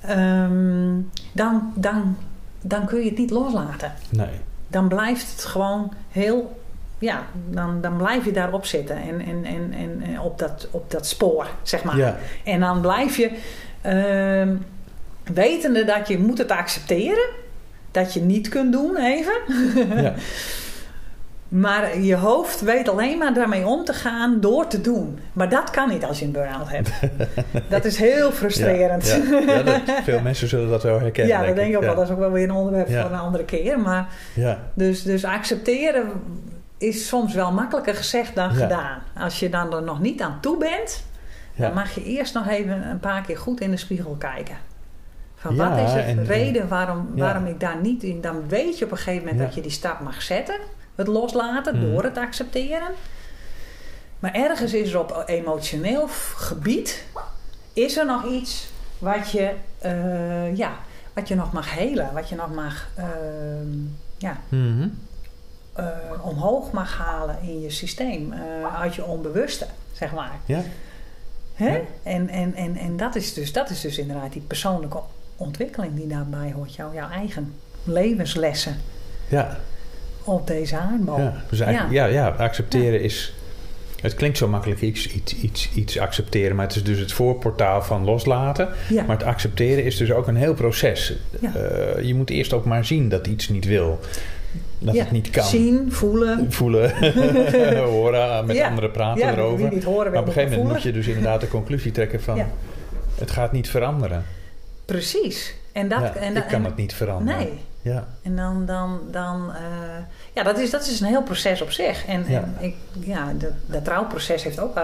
Ehm, 0.00 0.94
dan, 1.32 1.72
dan, 1.74 2.16
dan 2.60 2.86
kun 2.86 2.98
je 3.00 3.08
het 3.08 3.18
niet 3.18 3.30
loslaten. 3.30 3.92
Nee. 4.10 4.28
Dan 4.68 4.88
blijft 4.88 5.30
het 5.32 5.44
gewoon 5.44 5.92
heel... 6.08 6.60
Ja, 6.98 7.22
dan, 7.50 7.80
dan 7.80 7.96
blijf 7.96 8.24
je 8.24 8.32
daarop 8.32 8.64
zitten. 8.64 8.96
En, 8.96 9.20
en, 9.20 9.44
en, 9.44 9.72
en 9.72 10.02
en 10.02 10.20
op, 10.20 10.38
dat, 10.38 10.68
op 10.70 10.90
dat 10.90 11.06
spoor, 11.06 11.46
zeg 11.62 11.84
maar. 11.84 11.96
Ja, 11.96 12.16
En 12.44 12.60
dan 12.60 12.80
blijf 12.80 13.16
je... 13.16 13.38
ehm, 13.80 14.54
wetende 15.34 15.84
dat 15.84 16.08
je 16.08 16.18
moet 16.18 16.38
het 16.38 16.50
accepteren. 16.50 17.28
Dat 17.90 18.12
je 18.12 18.20
niet 18.20 18.48
kunt 18.48 18.72
doen 18.72 18.96
even. 18.96 19.34
ja, 20.02 20.14
Maar 21.48 22.00
je 22.00 22.16
hoofd 22.16 22.60
weet 22.60 22.88
alleen 22.88 23.18
maar 23.18 23.34
daarmee 23.34 23.66
om 23.66 23.84
te 23.84 23.92
gaan 23.92 24.40
door 24.40 24.66
te 24.66 24.80
doen. 24.80 25.18
Maar 25.32 25.48
dat 25.48 25.70
kan 25.70 25.88
niet 25.88 26.04
als 26.04 26.18
je 26.18 26.24
een 26.24 26.32
burn-out 26.32 26.68
hebt. 26.70 26.90
Dat 27.68 27.84
is 27.84 27.96
heel 27.96 28.32
frustrerend. 28.32 29.06
Ja, 29.06 29.16
ja. 29.16 29.54
Ja, 29.54 29.62
dat, 29.62 29.80
veel 30.04 30.20
mensen 30.20 30.48
zullen 30.48 30.68
dat 30.68 30.82
wel 30.82 31.00
herkennen. 31.00 31.36
Ja, 31.38 31.46
dat 31.46 31.56
denk 31.56 31.70
ik 31.70 31.76
ook 31.76 31.82
wel. 31.82 31.94
Dat 31.94 32.04
is 32.04 32.10
ook 32.10 32.18
wel 32.18 32.32
weer 32.32 32.44
een 32.44 32.50
onderwerp 32.50 32.86
voor 32.86 33.12
een 33.12 33.18
andere 33.18 33.44
keer. 33.44 33.80
Maar 33.80 34.08
Ja, 34.34 34.58
dus, 34.74 35.02
dus 35.02 35.24
accepteren 35.24 36.10
is 36.78 37.08
soms 37.08 37.34
wel 37.34 37.52
makkelijker 37.52 37.94
gezegd 37.94 38.34
dan 38.34 38.50
gedaan. 38.50 39.02
Als 39.18 39.38
je 39.40 39.48
dan 39.48 39.74
er 39.74 39.82
nog 39.82 40.00
niet 40.00 40.22
aan 40.22 40.38
toe 40.40 40.56
bent, 40.58 41.04
dan 41.56 41.74
mag 41.74 41.94
je 41.94 42.04
eerst 42.04 42.34
nog 42.34 42.48
even 42.48 42.88
een 42.88 43.00
paar 43.00 43.22
keer 43.22 43.38
goed 43.38 43.60
in 43.60 43.70
de 43.70 43.76
spiegel 43.76 44.16
kijken. 44.18 44.56
Van 45.38 45.54
Ja, 45.54 45.68
wat 45.70 45.86
is 45.86 45.92
de 45.92 46.00
en- 46.00 46.24
reden 46.24 46.68
waarom, 46.68 47.08
ja. 47.14 47.22
waarom 47.22 47.46
ik 47.46 47.60
daar 47.60 47.80
niet 47.80 48.02
in... 48.02 48.20
Dan 48.20 48.48
weet 48.48 48.78
je 48.78 48.84
op 48.84 48.90
een 48.90 48.96
gegeven 48.96 49.18
moment 49.22 49.38
Ja. 49.38 49.44
dat 49.44 49.54
je 49.54 49.60
die 49.60 49.70
stap 49.70 50.00
mag 50.00 50.22
zetten. 50.22 50.56
Het 50.94 51.06
loslaten 51.06 51.76
Mhm. 51.78 51.90
door 51.90 52.02
het 52.04 52.16
accepteren. 52.18 52.88
Maar 54.18 54.34
ergens 54.34 54.72
is 54.72 54.92
er 54.92 54.98
op 55.00 55.22
emotioneel 55.26 56.08
gebied... 56.36 57.04
is 57.72 57.96
er 57.96 58.06
nog 58.06 58.24
iets 58.26 58.68
wat 58.98 59.30
je, 59.30 59.52
eh, 59.78 60.56
ja, 60.56 60.72
wat 61.14 61.28
je 61.28 61.34
nog 61.34 61.52
mag 61.52 61.74
helen. 61.74 62.10
Wat 62.14 62.28
je 62.28 62.34
nog 62.34 62.54
mag... 62.54 62.88
ehm, 62.94 63.76
ja, 64.16 64.36
Mhm. 64.48 64.88
eh, 65.72 65.86
omhoog 66.22 66.70
mag 66.70 66.96
halen 66.98 67.38
in 67.42 67.60
je 67.60 67.70
systeem. 67.70 68.32
eh, 68.32 68.80
uit 68.80 68.94
je 68.94 69.04
onbewuste, 69.04 69.66
zeg 69.92 70.12
maar. 70.12 70.32
ja. 70.44 70.62
Hè? 71.54 71.80
En, 72.02 72.28
en, 72.28 72.54
en, 72.54 72.76
en 72.76 72.96
dat, 72.96 73.14
is 73.14 73.34
dus, 73.34 73.52
dat 73.52 73.70
is 73.70 73.80
dus 73.80 73.98
inderdaad 73.98 74.32
die 74.32 74.42
persoonlijke 74.42 74.98
ontwikkeling 75.38 75.94
die 75.94 76.06
daarbij 76.06 76.52
hoort. 76.52 76.74
Jouw, 76.74 76.94
jouw 76.94 77.10
eigen 77.10 77.54
levenslessen 77.84 78.76
ja. 79.28 79.58
op 80.24 80.46
deze 80.46 80.76
aardbol. 80.76 81.18
Ja, 81.18 81.42
dus 81.50 81.60
eigenlijk, 81.60 81.94
ja. 81.94 82.06
Ja, 82.06 82.28
accepteren 82.28 83.00
is... 83.00 83.32
Het 84.00 84.14
klinkt 84.14 84.38
zo 84.38 84.48
makkelijk 84.48 84.80
iets, 84.80 85.08
iets, 85.08 85.36
iets, 85.36 85.70
iets 85.74 85.98
accepteren, 85.98 86.56
maar 86.56 86.66
het 86.66 86.76
is 86.76 86.84
dus 86.84 86.98
het 86.98 87.12
voorportaal 87.12 87.82
van 87.82 88.04
loslaten. 88.04 88.68
Ja. 88.88 89.02
Maar 89.02 89.16
het 89.16 89.26
accepteren 89.26 89.84
is 89.84 89.96
dus 89.96 90.12
ook 90.12 90.26
een 90.26 90.36
heel 90.36 90.54
proces. 90.54 91.12
Ja. 91.40 91.54
Eh, 91.54 92.04
je 92.04 92.14
moet 92.14 92.30
eerst 92.30 92.52
ook 92.52 92.64
maar 92.64 92.84
zien 92.84 93.08
dat 93.08 93.26
iets 93.26 93.48
niet 93.48 93.64
wil. 93.64 94.00
Dat 94.78 94.94
Ja. 94.94 95.02
het 95.02 95.10
niet 95.10 95.30
kan. 95.30 95.44
Zien, 95.44 95.92
voelen. 95.92 96.52
Voelen, 96.52 96.92
horen, 97.84 98.46
met 98.46 98.60
anderen 98.60 98.90
praten 98.90 99.28
erover. 99.28 99.72
Niet 99.72 99.84
horen, 99.84 100.12
Maar 100.12 100.20
op 100.20 100.26
een 100.26 100.32
gegeven 100.32 100.56
moment 100.56 100.74
moet 100.74 100.82
je 100.82 100.92
dus 100.92 101.06
inderdaad 101.06 101.40
de 101.40 101.48
conclusie 101.48 101.92
trekken 101.92 102.22
van... 102.22 102.42
Het 103.14 103.30
gaat 103.30 103.52
niet 103.52 103.68
veranderen. 103.68 104.24
Precies. 104.92 105.54
En 105.72 105.88
dat, 105.88 106.00
ja, 106.00 106.14
en, 106.14 106.36
ik 106.36 106.42
kan 106.42 106.52
en- 106.58 106.64
het 106.64 106.76
niet 106.76 106.94
veranderen. 106.94 107.38
Nee. 107.40 107.60
Ja, 107.82 108.06
En 108.22 108.36
dan, 108.36 108.66
dan, 108.66 109.00
dan 109.10 109.52
eh, 109.54 109.60
ja, 110.32 110.42
dat 110.42 110.58
is, 110.58 110.70
dat 110.70 110.86
is 110.86 111.00
een 111.00 111.06
heel 111.06 111.22
proces 111.22 111.62
op 111.62 111.70
zich. 111.70 112.06
En, 112.06 112.24
Ja. 112.28 112.38
en 112.40 112.56
ik, 112.58 112.74
ja, 113.00 113.32
dat, 113.34 113.50
dat 113.66 113.84
trouwproces 113.84 114.42
heeft 114.42 114.60
ook 114.60 114.76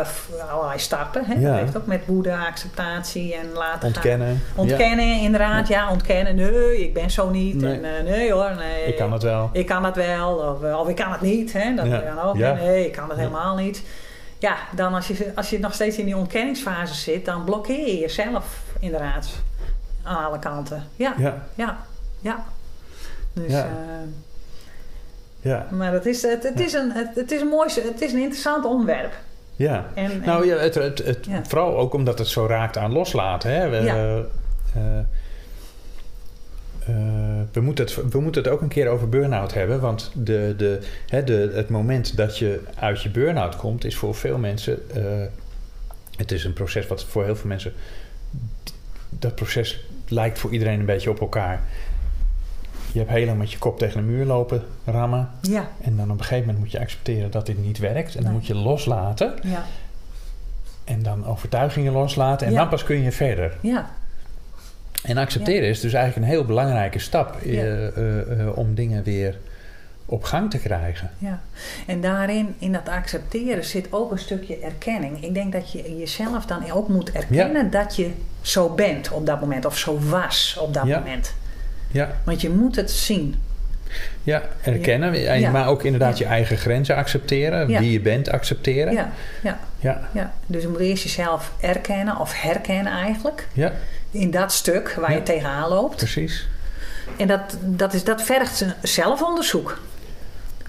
allerlei 0.50 0.78
stappen. 0.78 1.24
Hè? 1.24 1.34
Ja. 1.34 1.50
Dat 1.50 1.58
heeft 1.60 1.76
ook 1.76 1.86
met 1.86 2.06
woede, 2.06 2.36
acceptatie 2.36 3.34
en 3.34 3.52
laten 3.52 3.78
gaan. 3.80 3.86
ontkennen. 3.88 4.42
Ontkennen, 4.56 5.20
inderdaad. 5.20 5.68
Ja. 5.68 5.90
ontkennen. 5.90 6.34
Nee, 6.34 6.82
ik 6.82 6.94
ben 6.94 7.10
zo 7.10 7.30
niet. 7.30 7.54
Nee. 7.54 7.80
En, 7.80 7.96
eh, 7.96 8.02
nee 8.04 8.32
hoor, 8.32 8.54
nee. 8.58 8.84
Ik 8.86 8.96
kan 8.96 9.12
het 9.12 9.22
wel. 9.22 9.50
Ik 9.52 9.66
kan 9.66 9.84
het 9.84 9.96
wel. 9.96 10.34
Of, 10.36 10.62
eh, 10.62 10.80
of 10.80 10.88
ik 10.88 10.96
kan 10.96 11.12
het 11.12 11.20
niet. 11.20 11.52
Hè? 11.52 11.74
Dat 11.74 11.88
kan 11.88 12.18
ook. 12.20 12.36
Nee, 12.38 12.86
ik 12.86 12.92
kan 12.92 13.08
het 13.08 13.18
helemaal 13.18 13.56
niet. 13.56 13.82
Ja, 14.38 14.56
dan 14.74 14.94
als 14.94 15.06
je, 15.08 15.32
als 15.34 15.50
je 15.50 15.58
nog 15.58 15.74
steeds 15.74 15.96
in 15.98 16.04
die 16.04 16.16
ontkenningsfase 16.16 16.94
zit, 16.94 17.24
dan 17.24 17.44
blokkeer 17.44 17.86
je 17.86 17.98
jezelf 17.98 18.62
inderdaad. 18.80 19.28
Aan 20.04 20.24
alle 20.24 20.38
kanten. 20.38 20.82
Ja, 20.96 21.14
Ja, 21.18 21.46
ja, 21.54 21.78
ja. 22.20 22.44
Dus, 23.32 23.52
Ja. 23.52 23.64
eh, 23.64 24.08
ja, 25.40 25.66
maar 25.70 25.92
het 25.92 26.06
is, 26.06 26.22
het, 26.22 26.42
het, 26.42 26.60
is 26.60 26.72
een, 26.72 26.90
het, 26.92 27.14
het 27.14 27.30
is 27.32 27.40
een 27.40 27.46
mooi, 27.48 27.70
het 27.74 28.00
is 28.00 28.12
een 28.12 28.18
interessant 28.20 28.64
onderwerp. 28.64 29.12
ja. 29.56 29.86
En, 29.94 30.10
en- 30.10 30.20
Nou 30.24 30.46
ja, 30.46 30.56
het, 30.56 30.74
het, 30.74 30.98
het, 31.04 31.26
Ja. 31.26 31.40
vooral 31.44 31.76
ook 31.78 31.94
omdat 31.94 32.18
het 32.18 32.28
zo 32.28 32.46
raakt 32.46 32.76
aan 32.76 32.92
loslaten. 32.92 33.50
Hè? 33.54 33.68
We, 33.68 33.76
Ja. 33.76 33.94
eh, 33.96 34.98
eh, 36.86 37.42
we, 37.52 37.60
moeten 37.60 37.84
het, 37.84 38.10
we 38.12 38.20
moeten 38.20 38.42
het 38.42 38.52
ook 38.52 38.60
een 38.60 38.68
keer 38.68 38.88
over 38.88 39.08
burn-out 39.08 39.54
hebben. 39.54 39.80
Want 39.80 40.10
de, 40.14 40.54
de, 40.56 40.78
hè, 41.08 41.24
de, 41.24 41.50
het 41.54 41.68
moment 41.68 42.16
dat 42.16 42.38
je 42.38 42.60
uit 42.78 43.02
je 43.02 43.10
burn-out 43.10 43.56
komt, 43.56 43.84
is 43.84 43.96
voor 43.96 44.14
veel 44.14 44.38
mensen. 44.38 44.78
het 46.16 46.32
is 46.32 46.44
een 46.44 46.52
proces 46.52 46.86
wat 46.86 47.04
voor 47.04 47.24
heel 47.24 47.36
veel 47.36 47.48
mensen. 47.48 47.72
Dat 49.18 49.34
proces 49.34 49.84
lijkt 50.08 50.38
voor 50.38 50.50
iedereen 50.52 50.80
een 50.80 50.86
beetje 50.86 51.10
op 51.10 51.20
elkaar. 51.20 51.60
Je 52.92 52.98
hebt 52.98 53.10
heel 53.10 53.26
lang 53.26 53.38
met 53.38 53.52
je 53.52 53.58
kop 53.58 53.78
tegen 53.78 54.00
de 54.00 54.06
muur 54.06 54.24
lopen 54.24 54.62
rammen. 54.84 55.30
ja, 55.40 55.68
En 55.80 55.96
dan 55.96 56.10
op 56.10 56.18
een 56.18 56.24
gegeven 56.24 56.40
moment 56.46 56.58
moet 56.58 56.72
je 56.72 56.80
accepteren 56.80 57.30
dat 57.30 57.46
dit 57.46 57.58
niet 57.64 57.78
werkt. 57.78 58.08
En 58.14 58.22
dan 58.22 58.22
Nee. 58.22 58.32
moet 58.32 58.46
je 58.46 58.54
loslaten. 58.54 59.34
ja, 59.42 59.64
En 60.84 61.02
dan 61.02 61.26
overtuigingen 61.26 61.92
loslaten. 61.92 62.46
En 62.46 62.52
Ja. 62.52 62.58
dan 62.58 62.68
pas 62.68 62.84
kun 62.84 63.02
je 63.02 63.12
verder. 63.12 63.56
ja, 63.60 63.90
En 65.02 65.16
accepteren 65.16 65.68
is 65.68 65.80
dus 65.80 65.92
eigenlijk 65.92 66.26
een 66.26 66.32
heel 66.32 66.44
belangrijke 66.44 66.98
stap 66.98 67.36
eh, 67.42 67.86
eh, 67.86 68.40
eh, 68.40 68.56
om 68.58 68.74
dingen 68.74 69.02
weer 69.02 69.38
op 70.06 70.24
gang 70.24 70.50
te 70.50 70.58
krijgen. 70.58 71.10
ja. 71.18 71.40
En 71.86 72.00
daarin, 72.00 72.54
in 72.58 72.72
dat 72.72 72.88
accepteren, 72.88 73.64
zit 73.64 73.86
ook 73.90 74.10
een 74.10 74.18
stukje 74.18 74.58
erkenning. 74.58 75.24
Ik 75.24 75.34
denk 75.34 75.52
dat 75.52 75.72
je 75.72 75.96
jezelf 75.98 76.46
dan 76.46 76.70
ook 76.70 76.88
moet 76.88 77.12
erkennen 77.12 77.70
dat 77.70 77.96
je 77.96 78.10
zo 78.40 78.68
bent 78.68 79.10
op 79.10 79.26
dat 79.26 79.40
moment. 79.40 79.64
Of 79.64 79.78
zo 79.78 79.98
was 80.08 80.56
op 80.60 80.74
dat 80.74 80.86
Ja. 80.86 80.98
moment. 80.98 81.34
Ja, 81.90 82.10
Want 82.24 82.40
je 82.40 82.50
moet 82.50 82.76
het 82.76 82.90
zien. 82.90 83.40
ja 84.22 84.42
erkennen. 84.62 85.26
En-. 85.28 85.52
Maar 85.52 85.68
ook 85.68 85.82
inderdaad 85.84 86.18
je 86.18 86.24
eigen 86.24 86.56
grenzen 86.56 86.96
accepteren. 86.96 87.66
Wie 87.66 87.90
je 87.90 88.00
bent 88.00 88.28
accepteren. 88.30 88.92
Ja, 88.92 89.10
ja, 89.80 90.08
Ja. 90.12 90.32
Dus 90.46 90.62
je 90.62 90.68
moet 90.68 90.80
eerst 90.80 91.02
jezelf 91.02 91.52
erkennen 91.60 92.18
of 92.18 92.42
herkennen 92.42 92.92
eigenlijk. 92.92 93.46
ja, 93.52 93.72
In 94.10 94.30
dat 94.30 94.52
stuk 94.52 94.96
waar 95.00 95.12
je 95.12 95.22
tegenaan 95.22 95.68
loopt. 95.68 95.96
precies. 95.96 96.46
En 97.16 97.26
dat, 97.26 97.56
dat, 97.60 97.94
is, 97.94 98.04
dat 98.04 98.22
vergt 98.22 98.64
zelfonderzoek. 98.82 99.80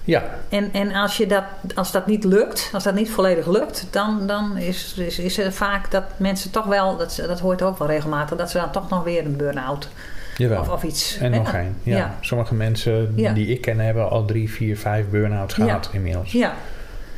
Ja, 0.06 0.24
En, 0.48 0.72
en 0.72 0.92
als, 0.94 1.16
je 1.16 1.26
dat, 1.26 1.44
als 1.74 1.92
dat 1.92 2.06
niet 2.06 2.24
lukt, 2.24 2.70
als 2.72 2.82
dat 2.84 2.94
niet 2.94 3.10
volledig 3.10 3.46
lukt, 3.46 3.86
dan, 3.90 4.26
dan 4.26 4.56
is, 4.56 4.94
is, 4.96 5.18
is 5.18 5.38
er 5.38 5.52
vaak 5.52 5.90
dat 5.90 6.04
mensen 6.16 6.50
toch 6.50 6.64
wel, 6.64 6.96
dat, 6.96 7.22
dat 7.26 7.40
hoort 7.40 7.62
ook 7.62 7.78
wel 7.78 7.88
regelmatig, 7.88 8.36
dat 8.38 8.50
ze 8.50 8.58
dan 8.58 8.70
toch 8.72 8.88
nog 8.88 9.04
weer 9.04 9.24
een 9.24 9.36
burn-out 9.36 9.88
jawel. 10.36 10.60
of, 10.60 10.68
of 10.68 10.82
iets. 10.82 11.16
en 11.18 11.30
nog 11.30 11.52
één. 11.54 11.76
Ja. 11.82 11.96
Ja. 11.96 12.14
Sommige 12.20 12.54
mensen 12.54 13.12
Ja. 13.16 13.32
die 13.32 13.46
ik 13.46 13.60
ken 13.60 13.78
hebben 13.80 14.10
al 14.10 14.24
drie, 14.24 14.50
vier, 14.50 14.78
vijf 14.78 15.08
burn-outs 15.10 15.56
Ja. 15.56 15.64
gehad 15.64 15.88
inmiddels. 15.92 16.32
Ja, 16.32 16.54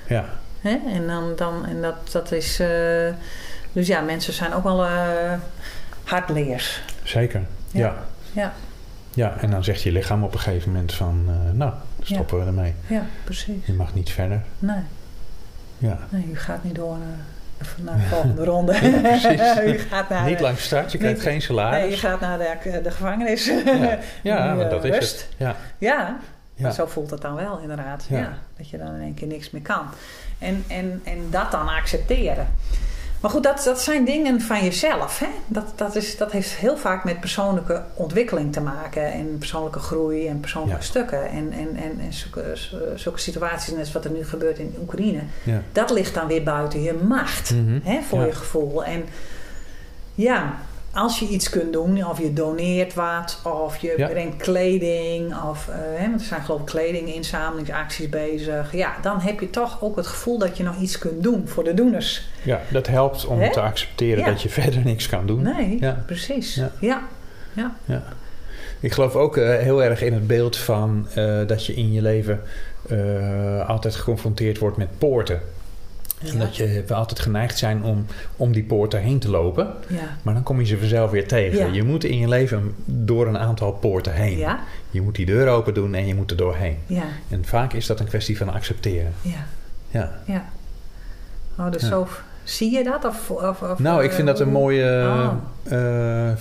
Ja, 0.06 0.24
hè? 0.60 0.78
en, 0.94 1.06
dan, 1.06 1.32
dan, 1.36 1.66
en 1.66 1.82
dat, 1.82 1.94
dat 2.12 2.32
is. 2.32 2.60
eh, 2.60 2.68
dus 3.72 3.86
ja, 3.86 4.00
mensen 4.00 4.32
zijn 4.32 4.54
ook 4.54 4.62
wel 4.64 4.84
eh 4.84 5.32
hardleers. 6.04 6.82
zeker. 7.02 7.40
Ja. 7.70 7.80
Ja. 7.80 7.94
ja. 8.32 8.52
Ja, 9.14 9.36
en 9.40 9.50
dan 9.50 9.64
zegt 9.64 9.82
je 9.82 9.92
lichaam 9.92 10.24
op 10.24 10.32
een 10.32 10.38
gegeven 10.40 10.72
moment 10.72 10.92
van... 10.92 11.24
eh, 11.28 11.52
nou, 11.52 11.72
stoppen 12.14 12.38
we 12.40 12.44
ermee. 12.46 12.74
ja, 12.86 13.02
precies. 13.24 13.66
Je 13.66 13.72
mag 13.72 13.94
niet 13.94 14.10
verder. 14.10 14.42
Nee, 14.58 14.80
Ja. 15.78 15.98
nee, 16.08 16.26
u 16.30 16.36
gaat 16.36 16.64
niet 16.64 16.74
door 16.74 16.96
naar, 16.98 17.18
naar 17.76 17.96
de 17.96 18.02
volgende 18.06 18.44
ronde. 18.52 18.72
Ja, 18.72 19.00
precies. 19.00 19.40
u 19.74 19.78
gaat 19.78 20.08
naar 20.08 20.24
Niet 20.24 20.36
de- 20.38 20.42
lang 20.42 20.58
start, 20.58 20.92
je 20.92 20.98
krijgt 20.98 21.16
Niet- 21.16 21.26
geen 21.26 21.42
salaris. 21.42 21.80
Nee, 21.80 21.90
je 21.90 21.96
gaat 21.96 22.20
naar 22.20 22.38
de, 22.38 22.80
de 22.82 22.90
gevangenis. 22.90 23.44
Ja, 23.46 23.98
ja 24.22 24.58
eh, 24.58 24.70
dat 24.70 24.84
is 24.84 24.96
het. 25.10 25.28
Ja, 25.36 25.56
Ja, 25.78 26.18
ja. 26.54 26.70
zo 26.70 26.86
voelt 26.86 27.10
het 27.10 27.20
dan 27.20 27.34
wel 27.34 27.58
inderdaad. 27.58 28.06
Ja. 28.08 28.32
dat 28.56 28.68
je 28.70 28.78
dan 28.78 28.94
in 28.94 29.00
één 29.02 29.14
keer 29.14 29.28
niks 29.28 29.50
meer 29.50 29.62
kan. 29.62 29.86
En, 30.38 30.64
en, 30.68 31.00
en 31.04 31.18
dat 31.30 31.50
dan 31.50 31.68
accepteren. 31.68 32.46
Maar 33.20 33.30
goed, 33.30 33.42
dat, 33.42 33.62
dat 33.64 33.80
zijn 33.80 34.04
dingen 34.04 34.40
van 34.40 34.64
jezelf. 34.64 35.18
Hè? 35.18 35.26
Dat, 35.46 35.72
dat, 35.76 35.96
is, 35.96 36.16
dat 36.16 36.32
heeft 36.32 36.50
heel 36.50 36.76
vaak 36.76 37.04
met 37.04 37.20
persoonlijke 37.20 37.82
ontwikkeling 37.94 38.52
te 38.52 38.60
maken. 38.60 39.12
En 39.12 39.38
persoonlijke 39.38 39.78
groei 39.78 40.28
en 40.28 40.40
persoonlijke 40.40 40.80
Ja. 40.80 40.86
stukken. 40.86 41.28
En, 41.30 41.52
en, 41.52 41.76
en, 41.76 42.00
en 42.00 42.12
zulke, 42.12 42.52
zulke 42.94 43.18
situaties, 43.20 43.70
net 43.70 43.78
als 43.80 43.92
wat 43.92 44.04
er 44.04 44.10
nu 44.10 44.24
gebeurt 44.24 44.58
in 44.58 44.74
Oekraïne. 44.80 45.20
Ja. 45.42 45.62
Dat 45.72 45.90
ligt 45.90 46.14
dan 46.14 46.26
weer 46.26 46.42
buiten 46.42 46.82
je 46.82 46.92
macht. 47.08 47.50
Mhm. 47.50 47.78
Hè, 47.82 48.00
voor 48.08 48.18
Ja. 48.20 48.26
je 48.26 48.32
gevoel. 48.32 48.84
En 48.84 49.04
ja, 50.14 50.56
als 50.92 51.18
je 51.18 51.28
iets 51.28 51.48
kunt 51.50 51.72
doen, 51.72 52.06
of 52.08 52.18
je 52.18 52.32
doneert 52.32 52.94
wat, 52.94 53.40
of 53.44 53.76
je 53.76 53.94
Ja. 53.96 54.08
brengt 54.08 54.36
kleding, 54.42 55.34
of, 55.50 55.68
eh, 55.68 55.74
hè, 56.00 56.08
want 56.08 56.20
er 56.20 56.26
zijn 56.26 56.42
geloof 56.42 56.60
ik 56.60 56.66
kledinginzamelingsacties 56.66 58.08
bezig. 58.08 58.72
Ja, 58.72 58.94
dan 59.02 59.20
heb 59.20 59.40
je 59.40 59.50
toch 59.50 59.82
ook 59.82 59.96
het 59.96 60.06
gevoel 60.06 60.38
dat 60.38 60.56
je 60.56 60.62
nog 60.62 60.76
iets 60.80 60.98
kunt 60.98 61.22
doen 61.22 61.48
voor 61.48 61.64
de 61.64 61.74
doeners. 61.74 62.28
ja, 62.42 62.60
dat 62.70 62.86
helpt 62.86 63.26
om 63.26 63.50
te 63.52 63.60
accepteren 63.60 64.18
Ja. 64.24 64.30
dat 64.30 64.42
je 64.42 64.48
verder 64.60 64.84
niks 64.84 65.08
kan 65.08 65.26
doen. 65.26 65.42
Nee, 65.42 65.76
Ja. 65.80 66.02
precies. 66.06 66.54
Ja. 66.80 67.02
Ja. 67.52 67.74
Ja. 67.84 68.02
Ik 68.80 68.92
geloof 68.92 69.14
ook 69.16 69.36
eh, 69.36 69.48
heel 69.58 69.82
erg 69.84 70.02
in 70.02 70.12
het 70.12 70.26
beeld 70.26 70.56
van 70.56 71.06
eh, 71.14 71.38
dat 71.46 71.66
je 71.66 71.74
in 71.74 71.92
je 71.92 72.02
leven 72.02 72.40
altijd 73.66 73.94
geconfronteerd 73.94 74.58
wordt 74.58 74.76
met 74.76 74.98
poorten. 74.98 75.40
En 76.32 76.38
dat 76.38 76.56
je, 76.56 76.84
we 76.86 76.94
altijd 76.94 77.20
geneigd 77.20 77.58
zijn 77.58 77.82
om 77.82 78.06
om 78.36 78.52
die 78.52 78.62
poorten 78.64 79.00
heen 79.00 79.18
te 79.18 79.30
lopen. 79.30 79.72
Ja. 79.88 80.16
Maar 80.22 80.34
dan 80.34 80.42
kom 80.42 80.60
je 80.60 80.66
ze 80.66 80.78
vanzelf 80.78 81.10
weer 81.10 81.28
tegen. 81.28 81.58
Ja. 81.58 81.72
Je 81.72 81.82
moet 81.82 82.04
in 82.04 82.18
je 82.18 82.28
leven 82.28 82.74
door 82.84 83.26
een 83.26 83.38
aantal 83.38 83.72
poorten 83.72 84.12
heen. 84.12 84.46
Je 84.90 85.00
moet 85.02 85.14
die 85.14 85.26
deur 85.26 85.48
open 85.48 85.74
doen 85.74 85.94
en 85.94 86.06
je 86.06 86.14
moet 86.14 86.30
er 86.30 86.36
doorheen. 86.36 86.76
Ja. 86.86 87.04
En 87.28 87.44
vaak 87.44 87.72
is 87.72 87.86
dat 87.86 88.00
een 88.00 88.06
kwestie 88.06 88.36
van 88.38 88.48
accepteren. 88.52 89.12
Ja. 89.22 89.46
Ja. 89.90 90.12
Ja. 90.24 90.44
Oh, 91.58 91.70
dus 91.70 91.82
zo... 91.88 92.06
Zie 92.44 92.70
je 92.72 92.84
dat? 92.84 93.04
Of, 93.04 93.30
of, 93.30 93.62
of, 93.62 93.78
Nou, 93.78 94.04
ik 94.04 94.12
vind 94.12 94.26
dat 94.26 94.40
een 94.40 94.44
hoe- 94.44 94.54
mooie. 94.54 94.84
Oh. 94.84 95.32
eh, 95.62 96.30
eh, 96.30 96.36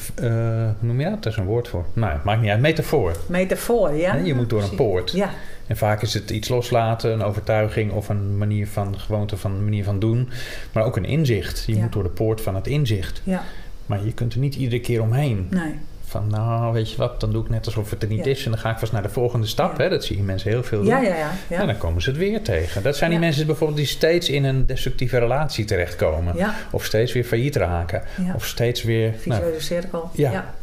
hoe 0.79 0.87
noem 0.87 0.99
je 0.99 1.09
dat? 1.09 1.23
Dat 1.23 1.31
is 1.31 1.37
een 1.37 1.45
woord 1.45 1.67
voor. 1.67 1.85
Nou, 1.93 2.17
maakt 2.23 2.41
niet 2.41 2.49
uit. 2.49 2.59
Metafoor. 2.59 3.15
Metafoor, 3.27 3.93
ja. 3.93 4.13
Je 4.15 4.33
moet 4.33 4.49
door 4.49 4.63
een 4.63 4.75
poort. 4.75 5.11
Ja. 5.11 5.29
En 5.67 5.77
vaak 5.77 6.01
is 6.01 6.13
het 6.13 6.29
iets 6.29 6.49
loslaten, 6.49 7.11
een 7.11 7.23
overtuiging 7.23 7.91
of 7.91 8.09
een 8.09 8.37
manier 8.37 8.67
van 8.67 8.99
gewoonte, 8.99 9.37
van 9.37 9.51
een 9.51 9.63
manier 9.63 9.83
van 9.83 9.99
doen. 9.99 10.29
Maar 10.71 10.83
ook 10.83 10.95
een 10.97 11.05
inzicht. 11.05 11.63
Je 11.67 11.75
Ja. 11.75 11.81
moet 11.81 11.91
door 11.93 12.03
de 12.03 12.09
poort 12.09 12.41
van 12.41 12.55
het 12.55 12.67
inzicht. 12.67 13.21
Ja. 13.23 13.43
Maar 13.85 14.05
je 14.05 14.13
kunt 14.13 14.33
er 14.33 14.39
niet 14.39 14.55
iedere 14.55 14.81
keer 14.81 15.01
omheen. 15.01 15.47
Nee. 15.49 15.73
Van 16.05 16.27
nou, 16.29 16.73
weet 16.73 16.91
je 16.91 16.97
wat, 16.97 17.19
dan 17.19 17.31
doe 17.31 17.43
ik 17.43 17.49
net 17.49 17.65
alsof 17.65 17.89
het 17.89 18.03
er 18.03 18.09
niet 18.09 18.25
Ja. 18.25 18.31
is. 18.31 18.45
En 18.45 18.51
dan 18.51 18.59
ga 18.59 18.71
ik 18.71 18.77
vast 18.77 18.91
naar 18.91 19.01
de 19.01 19.09
volgende 19.09 19.47
stap. 19.47 19.77
Hè? 19.77 19.89
Dat 19.89 20.03
zie 20.05 20.17
je 20.17 20.23
mensen 20.23 20.49
heel 20.51 20.63
veel 20.63 20.77
doen. 20.79 20.87
Ja, 20.87 21.01
ja, 21.01 21.15
ja. 21.15 21.31
ja. 21.49 21.59
En 21.59 21.67
dan 21.67 21.77
komen 21.77 22.01
ze 22.01 22.09
het 22.09 22.17
weer 22.19 22.41
tegen. 22.41 22.83
Dat 22.83 22.95
zijn 22.97 23.09
die 23.09 23.19
mensen 23.19 23.45
bijvoorbeeld 23.45 23.77
die 23.79 23.87
steeds 23.87 24.29
in 24.29 24.43
een 24.43 24.65
destructieve 24.65 25.17
relatie 25.17 25.65
terechtkomen. 25.65 26.35
Of 26.71 26.85
steeds 26.85 27.13
weer 27.13 27.23
failliet 27.23 27.55
raken. 27.55 28.01
Of 28.35 28.45
steeds 28.45 28.83
weer... 28.83 29.13
Nou, 29.25 29.41
Visuele 29.41 29.59
cirkel. 29.61 30.09
Ja. 30.13 30.53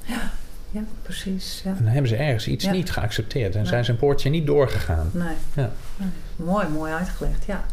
Ja. 0.74 0.80
precies. 1.02 1.60
Ja. 1.64 1.72
dan 1.78 1.86
hebben 1.86 2.08
ze 2.08 2.16
ergens 2.16 2.48
iets 2.48 2.64
Ja. 2.64 2.70
niet 2.72 2.90
geaccepteerd. 2.90 3.54
En 3.54 3.60
Nee. 3.60 3.68
zijn 3.68 3.84
ze 3.84 3.90
een 3.90 3.96
poortje 3.96 4.30
niet 4.30 4.46
doorgegaan. 4.46 5.10
Nee. 5.12 5.28
Ja. 5.54 5.70
Nee. 5.96 6.08
Mooi, 6.36 6.68
mooi 6.68 6.92
uitgelegd, 6.92 7.44
ja. 7.44 7.64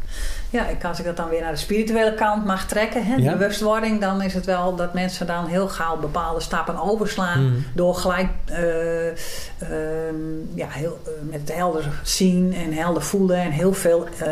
Ja, 0.50 0.67
ik- 0.67 0.84
als 0.84 1.00
ik 1.00 1.06
dat 1.06 1.17
dan 1.17 1.30
weer 1.30 1.41
naar 1.41 1.52
de 1.52 1.58
spirituele 1.58 2.13
kant 2.13 2.45
mag 2.45 2.67
trekken, 2.67 3.06
hè, 3.06 3.15
de 3.15 3.21
Ja. 3.21 3.32
bewustwording, 3.32 4.02
dan 4.02 4.21
is 4.21 4.34
het 4.34 4.45
wel 4.45 4.76
dat 4.76 4.93
mensen 4.93 5.28
dan 5.28 5.45
heel 5.47 5.67
gauw 5.67 5.97
bepaalde 5.97 6.39
stappen 6.41 6.82
overslaan. 6.82 7.43
Mm. 7.45 7.65
Door 7.74 7.95
gelijk 7.95 8.28
eh, 8.45 9.08
ehm, 9.08 10.15
ja, 10.56 10.67
heel, 10.69 11.00
eh, 11.06 11.12
met 11.30 11.39
het 11.39 11.56
helder 11.56 11.84
zien 12.04 12.54
en 12.54 12.74
helder 12.74 13.02
voelen 13.04 13.38
en 13.38 13.52
heel 13.52 13.74
veel 13.74 14.06
eh, 14.19 14.28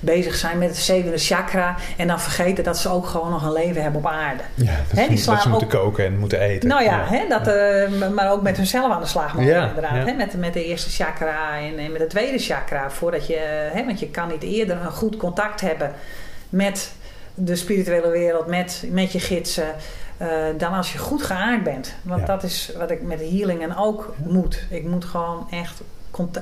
bezig 0.00 0.34
zijn 0.34 0.58
met 0.58 0.68
het 0.68 0.76
zevende 0.78 1.18
chakra. 1.18 1.74
En 1.96 2.06
dan 2.06 2.20
vergeten 2.20 2.64
dat 2.64 2.78
ze 2.78 2.88
ook 2.88 3.06
gewoon 3.06 3.30
nog 3.30 3.42
een 3.44 3.52
leven 3.52 3.82
hebben 3.82 4.00
op 4.00 4.10
aarde. 4.10 4.42
Ja, 4.54 4.64
dat, 4.88 4.98
Hè, 4.98 5.08
die 5.08 5.16
ze, 5.18 5.24
dat 5.24 5.24
slaan 5.24 5.40
ze 5.40 5.48
moeten 5.48 5.68
koken 5.68 6.04
en 6.04 6.18
moeten 6.18 6.40
eten. 6.40 6.68
Nou 6.68 6.82
ja, 6.82 7.04
Hè, 7.04 7.24
dat, 7.28 7.44
maar 8.14 8.30
ook 8.32 8.42
met 8.42 8.56
hunzelf 8.56 8.92
aan 8.92 9.00
de 9.00 9.06
slag 9.06 9.34
mogen 9.34 9.50
Ja, 9.50 9.68
inderdaad. 9.68 10.06
Hè, 10.06 10.12
met, 10.12 10.34
met 10.38 10.52
de 10.52 10.64
eerste 10.64 10.90
chakra 10.90 11.58
en, 11.58 11.78
en 11.78 11.92
met 11.92 12.00
het 12.00 12.10
tweede 12.10 12.38
chakra. 12.38 12.90
Voordat 12.90 13.26
je, 13.26 13.68
hè, 13.72 13.84
want 13.84 14.00
je 14.00 14.08
kan 14.08 14.28
niet 14.28 14.42
eerder 14.42 14.76
een 14.84 14.90
goed 14.92 15.13
contact 15.16 15.60
hebben 15.60 15.92
met 16.48 16.92
de 17.34 17.56
spirituele 17.56 18.08
wereld, 18.08 18.46
met, 18.46 18.84
met 18.90 19.12
je 19.12 19.20
gidsen. 19.20 19.74
eh, 20.16 20.28
dan 20.58 20.72
als 20.72 20.92
je 20.92 20.98
goed 20.98 21.22
geaard 21.22 21.62
bent. 21.62 21.94
Want 22.02 22.20
Ja. 22.20 22.26
dat 22.26 22.42
is 22.42 22.72
wat 22.78 22.90
ik 22.90 23.02
met 23.02 23.18
de 23.18 23.24
healingen 23.28 23.76
ook 23.76 24.14
moet. 24.24 24.62
Ik 24.70 24.84
moet 24.84 25.04
gewoon 25.04 25.46
echt 25.50 25.80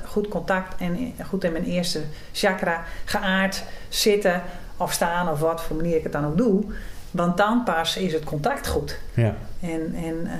goed 0.04 0.28
contact 0.28 0.80
en 0.80 1.14
goed 1.28 1.44
in 1.44 1.52
mijn 1.52 1.64
eerste 1.64 2.00
chakra 2.32 2.84
geaard 3.04 3.62
zitten 3.88 4.42
of 4.76 4.92
staan 4.92 5.28
of 5.28 5.40
wat 5.40 5.62
voor 5.62 5.76
manier 5.76 5.96
ik 5.96 6.02
het 6.02 6.12
dan 6.12 6.26
ook 6.26 6.36
doe. 6.36 6.64
Want 7.12 7.36
dan 7.36 7.62
pas 7.64 7.96
is 7.96 8.12
het 8.12 8.24
contact 8.24 8.66
goed. 8.68 8.98
Ja. 9.14 9.34
En, 9.60 9.94
en 9.96 10.26
eh, 10.26 10.38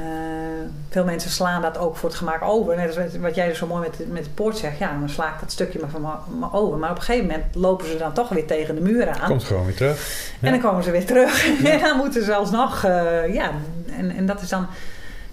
veel 0.91 1.05
mensen 1.05 1.31
slaan 1.31 1.63
dat 1.63 1.79
ook 1.79 1.97
voor 1.97 2.09
het 2.09 2.19
gemak 2.19 2.43
over. 2.43 2.77
Net 2.77 2.97
als 2.97 3.17
wat- 3.21 3.35
jij 3.35 3.55
zo 3.55 3.67
mooi 3.67 3.81
met, 3.89 4.11
met 4.13 4.25
de 4.25 4.31
poort 4.31 4.57
zegt. 4.59 4.79
Ja, 4.79 4.97
dan 4.99 5.09
sla 5.09 5.27
ik 5.29 5.41
dat 5.41 5.53
stukje 5.53 5.79
maar 5.81 5.91
van 5.91 6.01
me- 6.39 6.53
over. 6.53 6.79
Maar 6.79 6.91
op 6.91 6.97
een 6.97 7.03
gegeven 7.03 7.27
moment 7.27 7.55
lopen 7.55 7.87
ze 7.87 7.97
dan 7.97 8.13
toch 8.13 8.29
weer 8.29 8.47
tegen 8.47 8.75
de 8.75 8.81
muur 8.81 9.09
aan. 9.09 9.29
Komt 9.29 9.45
gewoon 9.45 9.65
weer 9.67 9.75
terug. 9.75 10.31
En 10.41 10.51
dan 10.51 10.61
Ja. 10.61 10.69
komen 10.69 10.85
ze 10.85 10.91
weer 10.91 11.07
terug. 11.07 11.47
en 11.73 11.81
dan 11.81 11.97
moeten 11.97 12.25
ze 12.25 12.35
alsnog... 12.35 12.85
eh 12.85 13.35
ja, 13.35 13.51
en, 13.99 14.11
en 14.17 14.27
dat 14.27 14.43
is 14.43 14.49
dan... 14.49 14.67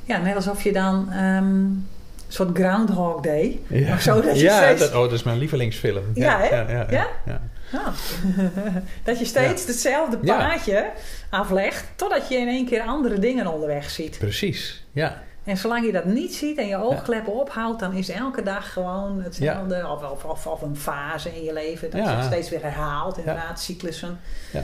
Ja, 0.04 0.18
net 0.18 0.36
alsof 0.36 0.62
je 0.64 0.72
dan... 0.74 1.12
ehm, 1.12 1.44
een 1.46 1.86
soort 2.28 2.58
Groundhog 2.58 3.22
Day. 3.22 3.60
Ja, 3.68 3.94
Of 3.94 4.02
zo, 4.02 4.22
dat 4.22 4.36
je 4.40 4.44
ja 4.44 4.58
steeds- 4.64 4.80
dat, 4.80 4.94
oh, 4.94 5.02
dat 5.02 5.12
is 5.12 5.24
mijn 5.24 5.38
lievelingsfilm. 5.38 6.04
Ja, 6.14 6.40
hè? 6.40 6.48
Ja, 6.56 6.66
ja, 6.90 7.08
Ja? 7.26 7.42
Ja. 7.72 7.94
Ja. 8.38 8.52
dat 9.04 9.20
je 9.20 9.26
steeds 9.26 9.66
hetzelfde 9.68 10.18
Ja. 10.22 10.38
paadje 10.38 10.90
aflegt... 11.30 11.86
totdat 11.96 12.30
je 12.30 12.38
in 12.38 12.48
één 12.48 12.66
keer 12.66 12.82
andere 12.82 13.20
dingen 13.20 13.48
onderweg 13.48 13.90
ziet. 13.90 14.18
Precies, 14.20 14.84
ja. 14.92 15.22
En 15.44 15.58
zolang 15.58 15.86
je 15.86 15.92
dat 15.92 16.06
niet 16.06 16.36
ziet 16.36 16.58
en 16.58 16.68
je 16.68 16.78
oogkleppen 16.78 17.34
ophoudt, 17.34 17.80
dan 17.80 17.94
is 17.94 18.10
elke 18.10 18.44
dag 18.44 18.74
gewoon 18.74 19.22
hetzelfde. 19.24 19.88
Of, 19.88 20.04
of, 20.12 20.24
of, 20.26 20.48
of 20.48 20.62
een 20.62 20.76
fase 20.78 21.36
in 21.36 21.44
je 21.44 21.54
leven. 21.54 21.90
Dat 21.92 22.08
zich 22.08 22.24
steeds 22.24 22.50
weer 22.50 22.62
herhaalt, 22.62 23.18
inderdaad, 23.18 23.60
cyclussen. 23.62 24.20
Ja. 24.52 24.64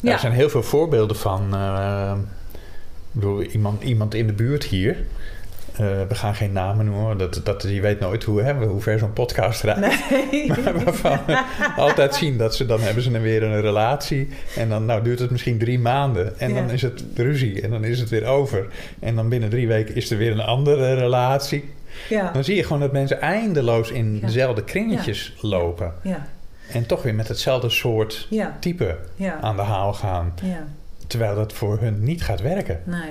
Ja. 0.00 0.12
Er 0.12 0.18
zijn 0.18 0.32
heel 0.32 0.48
veel 0.48 0.62
voorbeelden 0.62 1.16
van. 1.16 1.54
eh, 1.54 2.12
ik 2.16 3.22
bedoel, 3.22 3.42
iemand, 3.42 3.82
iemand 3.82 4.14
in 4.14 4.26
de 4.26 4.32
buurt 4.32 4.64
hier. 4.64 4.96
Eh, 5.78 5.86
we 6.08 6.14
gaan 6.14 6.34
geen 6.34 6.52
namen 6.52 6.84
noemen, 6.86 7.18
dat, 7.18 7.40
dat, 7.44 7.62
je 7.68 7.80
weet 7.80 8.00
nooit 8.00 8.24
hoe, 8.24 8.42
hè, 8.42 8.54
hoe 8.66 8.80
ver 8.80 8.98
zo'n 8.98 9.12
podcast 9.12 9.62
raakt. 9.62 9.80
Nee. 10.30 10.46
Maar 10.64 10.84
waarvan 10.84 11.18
we 11.26 11.42
altijd 11.76 12.14
zien 12.14 12.36
dat 12.38 12.54
ze 12.56 12.66
dan 12.66 12.80
hebben 12.80 13.02
ze 13.02 13.10
dan 13.10 13.20
weer 13.20 13.42
een 13.42 13.60
relatie. 13.60 14.28
En 14.56 14.68
dan 14.68 14.84
nou, 14.84 15.02
duurt 15.02 15.18
het 15.18 15.30
misschien 15.30 15.58
drie 15.58 15.78
maanden. 15.78 16.38
En 16.38 16.48
Ja. 16.48 16.54
dan 16.54 16.70
is 16.70 16.82
het 16.82 17.04
ruzie. 17.14 17.60
En 17.62 17.70
dan 17.70 17.84
is 17.84 18.00
het 18.00 18.08
weer 18.08 18.24
over. 18.26 18.66
En 19.00 19.14
dan 19.14 19.28
binnen 19.28 19.48
drie 19.50 19.68
weken 19.68 19.94
is 19.94 20.10
er 20.10 20.18
weer 20.18 20.32
een 20.32 20.40
andere 20.40 20.94
relatie. 20.94 21.64
ja. 22.08 22.30
Dan 22.32 22.44
zie 22.44 22.56
je 22.56 22.62
gewoon 22.62 22.80
dat 22.80 22.92
mensen 22.92 23.20
eindeloos 23.20 23.90
in 23.90 24.14
Ja. 24.20 24.26
dezelfde 24.26 24.64
kringetjes 24.64 25.34
lopen. 25.40 25.92
Ja. 26.02 26.26
En 26.72 26.86
toch 26.86 27.02
weer 27.02 27.14
met 27.14 27.28
hetzelfde 27.28 27.68
soort 27.70 28.28
type 28.60 28.96
aan 29.40 29.56
de 29.56 29.62
haal 29.62 29.92
gaan. 29.94 30.34
Ja. 30.42 30.64
Terwijl 31.06 31.34
dat 31.34 31.52
voor 31.52 31.78
hun 31.80 32.04
niet 32.04 32.22
gaat 32.22 32.40
werken. 32.40 32.80
Nee. 32.84 33.10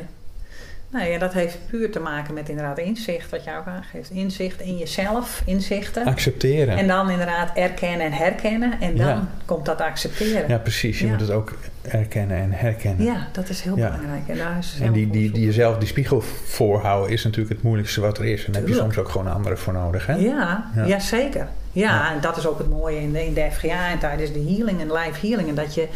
Nee, 0.95 1.13
en 1.13 1.19
dat 1.19 1.33
heeft 1.33 1.57
puur 1.69 1.91
te 1.91 1.99
maken 1.99 2.33
met 2.33 2.49
inderdaad 2.49 2.77
inzicht, 2.77 3.29
wat 3.29 3.43
jij 3.43 3.57
ook 3.57 3.65
aangeeft. 3.65 4.09
Inzicht 4.09 4.61
in 4.61 4.77
jezelf, 4.77 5.41
inzichten. 5.45 6.05
Accepteren. 6.05 6.77
En 6.77 6.87
dan 6.87 7.09
inderdaad 7.09 7.51
erkennen 7.55 8.05
en 8.05 8.11
herkennen. 8.11 8.73
En 8.81 8.95
dan 8.97 9.07
Ja. 9.07 9.27
komt 9.45 9.65
dat 9.65 9.81
accepteren. 9.81 10.47
ja, 10.47 10.57
precies. 10.57 10.99
Je 10.99 11.05
Ja. 11.05 11.11
moet 11.11 11.21
het 11.21 11.29
ook 11.31 11.53
erkennen 11.81 12.37
en 12.37 12.51
herkennen. 12.51 13.05
Ja, 13.05 13.27
dat 13.31 13.49
is 13.49 13.61
heel 13.61 13.77
Ja. 13.77 13.85
belangrijk. 13.91 14.27
En, 14.27 14.37
daar 14.37 14.57
is 14.59 14.77
En 14.81 14.91
die, 14.91 15.09
die, 15.09 15.31
jezelf 15.45 15.77
die 15.77 15.87
spiegel 15.87 16.21
voorhouden 16.45 17.11
is 17.11 17.23
natuurlijk 17.23 17.53
het 17.53 17.63
moeilijkste 17.63 18.01
wat 18.01 18.17
er 18.17 18.25
is. 18.25 18.45
En 18.45 18.51
daar 18.51 18.61
heb 18.61 18.69
je 18.69 18.77
soms 18.77 18.97
ook 18.97 19.09
gewoon 19.09 19.33
anderen 19.33 19.57
voor 19.57 19.73
nodig. 19.73 20.05
Hè? 20.05 20.13
Ja, 20.15 20.71
Ja. 20.85 20.99
zeker. 20.99 21.47
Ja, 21.71 21.81
Ja. 21.89 22.13
en 22.13 22.21
dat 22.21 22.37
is 22.37 22.47
ook 22.47 22.57
het 22.57 22.69
mooie 22.69 23.01
in 23.01 23.11
de, 23.11 23.25
in 23.25 23.33
de 23.33 23.47
FGA 23.51 23.89
en 23.91 23.99
tijdens 23.99 24.33
de 24.33 24.39
healing 24.55 24.81
en 24.81 24.91
live 24.91 25.27
healing. 25.27 25.49
En 25.49 25.55
dat 25.55 25.73
je, 25.75 25.87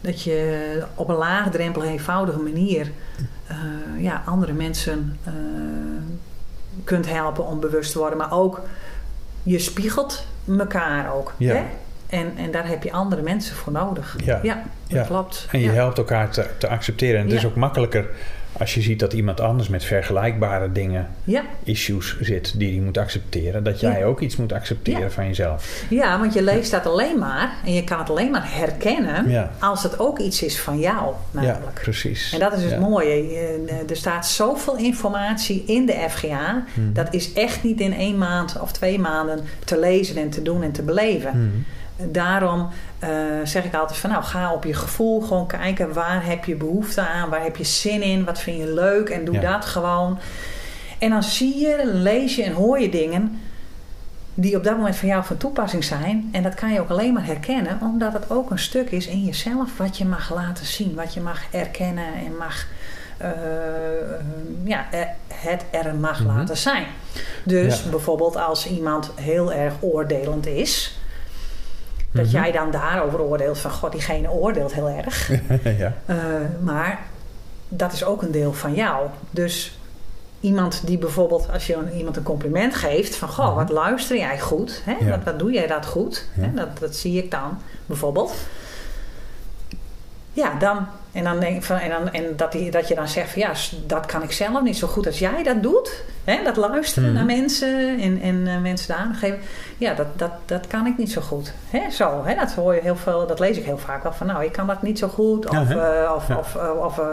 dat 0.00 0.22
je 0.22 0.82
op 0.94 1.08
een 1.08 1.16
laagdrempelige, 1.16 1.92
eenvoudige 1.92 2.38
manier 2.38 2.86
eh, 3.46 3.56
ja, 3.98 4.22
andere 4.26 4.52
mensen 4.52 5.18
eh, 5.24 5.32
kunt 6.84 7.08
helpen 7.08 7.46
om 7.46 7.60
bewust 7.60 7.92
te 7.92 7.98
worden. 7.98 8.18
Maar 8.18 8.32
ook, 8.32 8.60
je 9.42 9.58
spiegelt 9.58 10.26
elkaar 10.58 11.12
ook. 11.14 11.32
Ja. 11.36 11.54
Hè? 11.54 11.62
En, 12.06 12.32
en 12.36 12.50
daar 12.50 12.66
heb 12.68 12.82
je 12.82 12.92
andere 12.92 13.22
mensen 13.22 13.56
voor 13.56 13.72
nodig. 13.72 14.16
Ja. 14.24 14.40
ja 14.42 14.54
dat 14.54 14.98
Ja. 14.98 15.02
klopt. 15.02 15.48
En 15.50 15.60
je 15.60 15.70
helpt 15.70 15.98
elkaar 15.98 16.30
te, 16.30 16.46
te 16.58 16.68
accepteren. 16.68 17.20
En 17.20 17.26
het 17.26 17.34
is 17.34 17.44
ook 17.46 17.54
makkelijker 17.56 18.06
als 18.58 18.74
je 18.74 18.80
ziet 18.82 19.00
dat 19.00 19.12
iemand 19.12 19.40
anders 19.40 19.68
met 19.68 19.84
vergelijkbare 19.84 20.72
dingen, 20.72 21.08
Ja. 21.24 21.42
issues 21.64 22.16
zit 22.20 22.58
die 22.58 22.72
hij 22.74 22.84
moet 22.84 22.98
accepteren. 22.98 23.64
Dat 23.64 23.80
jij 23.80 23.98
Ja. 23.98 24.04
ook 24.04 24.20
iets 24.20 24.36
moet 24.36 24.52
accepteren 24.52 25.00
Ja. 25.00 25.10
van 25.10 25.26
jezelf. 25.26 25.84
ja, 25.90 26.18
want 26.18 26.34
je 26.34 26.42
leest 26.42 26.70
dat 26.70 26.86
alleen 26.86 27.18
maar 27.18 27.52
en 27.64 27.72
je 27.72 27.84
kan 27.84 27.98
het 27.98 28.10
alleen 28.10 28.30
maar 28.30 28.54
herkennen 28.54 29.48
als 29.58 29.82
het 29.82 29.98
ook 29.98 30.18
iets 30.18 30.42
is 30.42 30.60
van 30.60 30.78
jou, 30.78 31.14
Ja, 31.30 31.40
namelijk. 31.40 31.80
precies. 31.82 32.32
En 32.32 32.38
dat 32.38 32.52
is 32.52 32.64
het 32.64 32.80
mooie. 32.80 33.10
Eh, 33.12 33.90
Er 33.90 33.96
staat 33.96 34.26
zoveel 34.26 34.76
informatie 34.76 35.62
in 35.66 35.86
de 35.86 36.06
FGA. 36.10 36.64
Hmm. 36.74 36.92
Dat 36.92 37.14
is 37.14 37.32
echt 37.32 37.62
niet 37.62 37.80
in 37.80 37.94
één 37.94 38.18
maand 38.18 38.60
of 38.60 38.72
twee 38.72 38.98
maanden 38.98 39.40
te 39.64 39.78
lezen 39.78 40.16
en 40.16 40.30
te 40.30 40.42
doen 40.42 40.62
en 40.62 40.72
te 40.72 40.82
beleven. 40.82 41.30
Hmm. 41.30 41.64
Daarom 41.96 42.68
eh, 42.98 43.10
zeg 43.44 43.64
ik 43.64 43.74
altijd 43.74 43.98
van 43.98 44.10
nou 44.10 44.22
ga 44.22 44.52
op 44.52 44.64
je 44.64 44.74
gevoel 44.74 45.20
gewoon 45.20 45.46
kijken 45.46 45.92
waar 45.92 46.24
heb 46.26 46.44
je 46.44 46.54
behoefte 46.54 47.00
aan, 47.00 47.28
waar 47.30 47.42
heb 47.42 47.56
je 47.56 47.64
zin 47.64 48.02
in, 48.02 48.24
wat 48.24 48.40
vind 48.40 48.58
je 48.58 48.72
leuk 48.72 49.08
en 49.08 49.24
doe 49.24 49.34
Ja. 49.40 49.52
dat 49.52 49.64
gewoon. 49.64 50.18
En 50.98 51.10
dan 51.10 51.22
zie 51.22 51.58
je, 51.58 51.80
lees 51.92 52.36
je 52.36 52.42
en 52.42 52.52
hoor 52.52 52.80
je 52.80 52.88
dingen 52.88 53.40
die 54.34 54.56
op 54.56 54.64
dat 54.64 54.76
moment 54.76 54.96
voor 54.96 55.08
jou 55.08 55.24
van 55.24 55.36
toepassing 55.36 55.84
zijn. 55.84 56.28
En 56.32 56.42
dat 56.42 56.54
kan 56.54 56.72
je 56.72 56.80
ook 56.80 56.90
alleen 56.90 57.12
maar 57.12 57.26
herkennen, 57.26 57.78
omdat 57.82 58.12
het 58.12 58.30
ook 58.30 58.50
een 58.50 58.58
stuk 58.58 58.90
is 58.90 59.06
in 59.06 59.24
jezelf 59.24 59.76
wat 59.76 59.98
je 59.98 60.04
mag 60.04 60.34
laten 60.34 60.66
zien, 60.66 60.94
wat 60.94 61.14
je 61.14 61.20
mag 61.20 61.40
erkennen 61.50 62.04
en 62.26 62.36
mag, 62.38 62.66
eh, 63.16 63.30
ja, 64.64 64.86
er- 64.92 65.08
het 65.34 65.64
er 65.70 65.94
mag 65.94 66.24
Mhm. 66.24 66.36
laten 66.36 66.56
zijn. 66.56 66.86
Dus 67.44 67.82
Ja. 67.82 67.90
bijvoorbeeld 67.90 68.36
als 68.36 68.66
iemand 68.66 69.10
heel 69.14 69.52
erg 69.52 69.74
oordelend 69.80 70.46
is, 70.46 70.98
dat 72.16 72.24
Mhm. 72.26 72.34
jij 72.34 72.52
dan 72.52 72.70
daarover 72.70 73.20
oordeelt 73.20 73.58
van 73.58 73.70
god, 73.70 73.92
diegene 73.92 74.30
oordeelt 74.30 74.72
heel 74.74 74.88
erg. 74.88 75.30
ja. 75.78 75.92
Eh, 76.06 76.16
maar 76.60 76.98
dat 77.68 77.92
is 77.92 78.04
ook 78.04 78.22
een 78.22 78.30
deel 78.30 78.52
van 78.52 78.74
jou. 78.74 79.06
Dus 79.30 79.78
iemand 80.40 80.86
die 80.86 80.98
bijvoorbeeld, 80.98 81.48
als 81.52 81.66
je 81.66 81.78
iemand 81.96 82.16
een 82.16 82.22
compliment 82.22 82.74
geeft, 82.74 83.16
van 83.16 83.28
goh, 83.28 83.46
Mhm. 83.46 83.54
wat 83.54 83.70
luister 83.70 84.16
jij 84.16 84.40
goed? 84.40 84.82
Hè? 84.84 84.94
Ja. 85.00 85.10
Wat, 85.10 85.24
wat 85.24 85.38
doe 85.38 85.52
jij 85.52 85.66
dat 85.66 85.86
goed? 85.86 86.28
Ja. 86.34 86.42
Hè? 86.42 86.54
Dat, 86.54 86.78
dat 86.78 86.94
zie 86.96 87.22
ik 87.22 87.30
dan 87.30 87.58
bijvoorbeeld. 87.86 88.34
Ja, 90.32 90.54
dan. 90.58 90.86
En, 91.16 91.24
dan 91.24 91.40
denk 91.40 91.56
ik 91.56 91.62
van, 91.64 91.76
en, 91.76 91.90
dan, 91.90 92.12
en 92.12 92.36
dat, 92.36 92.52
die, 92.52 92.70
dat 92.70 92.88
je 92.88 92.94
dan 92.94 93.08
zegt 93.08 93.30
van 93.30 93.42
ja, 93.42 93.52
dat 93.86 94.06
kan 94.06 94.22
ik 94.22 94.32
zelf 94.32 94.62
niet 94.62 94.76
zo 94.76 94.86
goed 94.86 95.06
als 95.06 95.18
jij 95.18 95.42
dat 95.42 95.62
doet. 95.62 96.02
Hè? 96.24 96.42
Dat 96.44 96.56
luisteren 96.56 97.08
Mhm. 97.08 97.16
naar 97.16 97.24
mensen 97.36 98.00
en, 98.00 98.20
en 98.20 98.46
eh, 98.46 98.60
mensen 98.60 98.86
de 98.86 98.94
aandacht 98.94 99.18
geven. 99.20 99.38
Ja, 99.78 99.94
dat, 99.94 100.06
dat, 100.18 100.30
dat 100.44 100.66
kan 100.66 100.86
ik 100.86 100.98
niet 100.98 101.12
zo 101.12 101.20
goed. 101.20 101.52
Hè? 101.70 101.90
Zo, 101.90 102.22
hè? 102.24 102.34
Dat 102.34 102.52
hoor 102.52 102.74
je 102.74 102.80
heel 102.80 102.96
veel, 102.96 103.26
dat 103.26 103.38
lees 103.38 103.56
ik 103.56 103.64
heel 103.64 103.78
vaak 103.78 104.02
wel 104.02 104.12
van 104.12 104.26
nou, 104.26 104.44
ik 104.44 104.52
kan 104.52 104.66
dat 104.66 104.82
niet 104.82 104.98
zo 104.98 105.08
goed. 105.08 105.46
Of, 105.48 105.68
Ja, 105.68 106.02
eh, 106.04 106.12
of, 106.14 106.28
Ja. 106.28 106.36
of, 106.38 106.56
eh, 106.56 106.70
of 106.84 106.98
eh, 106.98 107.06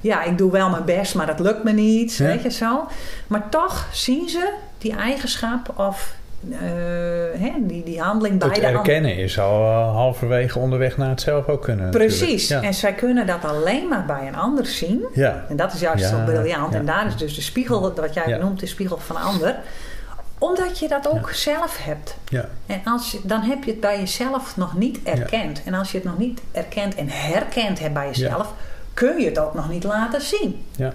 ja, 0.00 0.22
ik 0.22 0.38
doe 0.38 0.50
wel 0.52 0.70
mijn 0.70 0.84
best, 0.84 1.14
maar 1.14 1.26
dat 1.26 1.40
lukt 1.40 1.64
me 1.64 1.72
niet. 1.72 2.14
Ja. 2.14 2.24
Weet 2.26 2.42
je 2.42 2.50
zo. 2.50 2.86
Maar 3.26 3.48
toch 3.48 3.86
zien 3.92 4.28
ze 4.28 4.52
die 4.78 4.96
eigenschap 4.96 5.78
of 5.78 6.14
eh, 6.50 6.58
hè, 7.40 7.52
die, 7.60 7.82
die 7.84 8.00
handeling 8.00 8.38
bij 8.38 8.48
Het 8.48 8.56
de 8.60 8.66
erkennen 8.66 9.16
is 9.16 9.38
al 9.38 9.62
eh, 9.64 9.92
halverwege 9.94 10.58
onderweg 10.58 10.96
naar 10.96 11.08
het 11.08 11.20
zelf 11.20 11.48
ook 11.48 11.62
kunnen. 11.62 11.90
Precies. 11.90 12.48
Ja. 12.48 12.62
En 12.62 12.74
zij 12.74 12.92
kunnen 12.94 13.26
dat 13.26 13.44
alleen 13.44 13.88
maar 13.88 14.04
bij 14.06 14.26
een 14.28 14.36
ander 14.36 14.66
zien. 14.66 15.04
ja. 15.12 15.44
En 15.48 15.56
dat 15.56 15.72
is 15.72 15.80
juist 15.80 16.04
Ja, 16.04 16.08
zo 16.10 16.24
briljant. 16.24 16.72
ja. 16.72 16.78
En 16.78 16.84
daar 16.86 17.06
is 17.06 17.16
dus 17.16 17.34
de 17.34 17.40
spiegel, 17.40 17.94
wat 17.94 18.14
jij 18.14 18.38
noemt, 18.38 18.60
de 18.60 18.66
spiegel 18.66 18.98
van 18.98 19.16
ander. 19.16 19.56
Omdat 20.38 20.78
je 20.78 20.88
dat 20.88 21.08
ook 21.08 21.30
zelf 21.30 21.78
hebt. 21.84 22.16
Ja. 22.28 22.48
En 22.66 22.80
als 22.84 23.10
je, 23.10 23.20
dan 23.22 23.40
heb 23.40 23.64
je 23.64 23.70
het 23.70 23.80
bij 23.80 23.98
jezelf 23.98 24.56
nog 24.56 24.76
niet 24.78 24.98
erkend. 25.02 25.62
En 25.64 25.74
als 25.74 25.90
je 25.92 25.98
het 25.98 26.06
nog 26.06 26.18
niet 26.18 26.40
erkend 26.52 26.94
en 26.94 27.06
herkend 27.08 27.78
hebt 27.80 27.94
bij 27.94 28.06
jezelf, 28.06 28.52
kun 28.94 29.18
je 29.20 29.24
het 29.28 29.38
ook 29.38 29.54
nog 29.54 29.68
niet 29.70 29.84
laten 29.84 30.20
zien. 30.20 30.64
ja. 30.76 30.92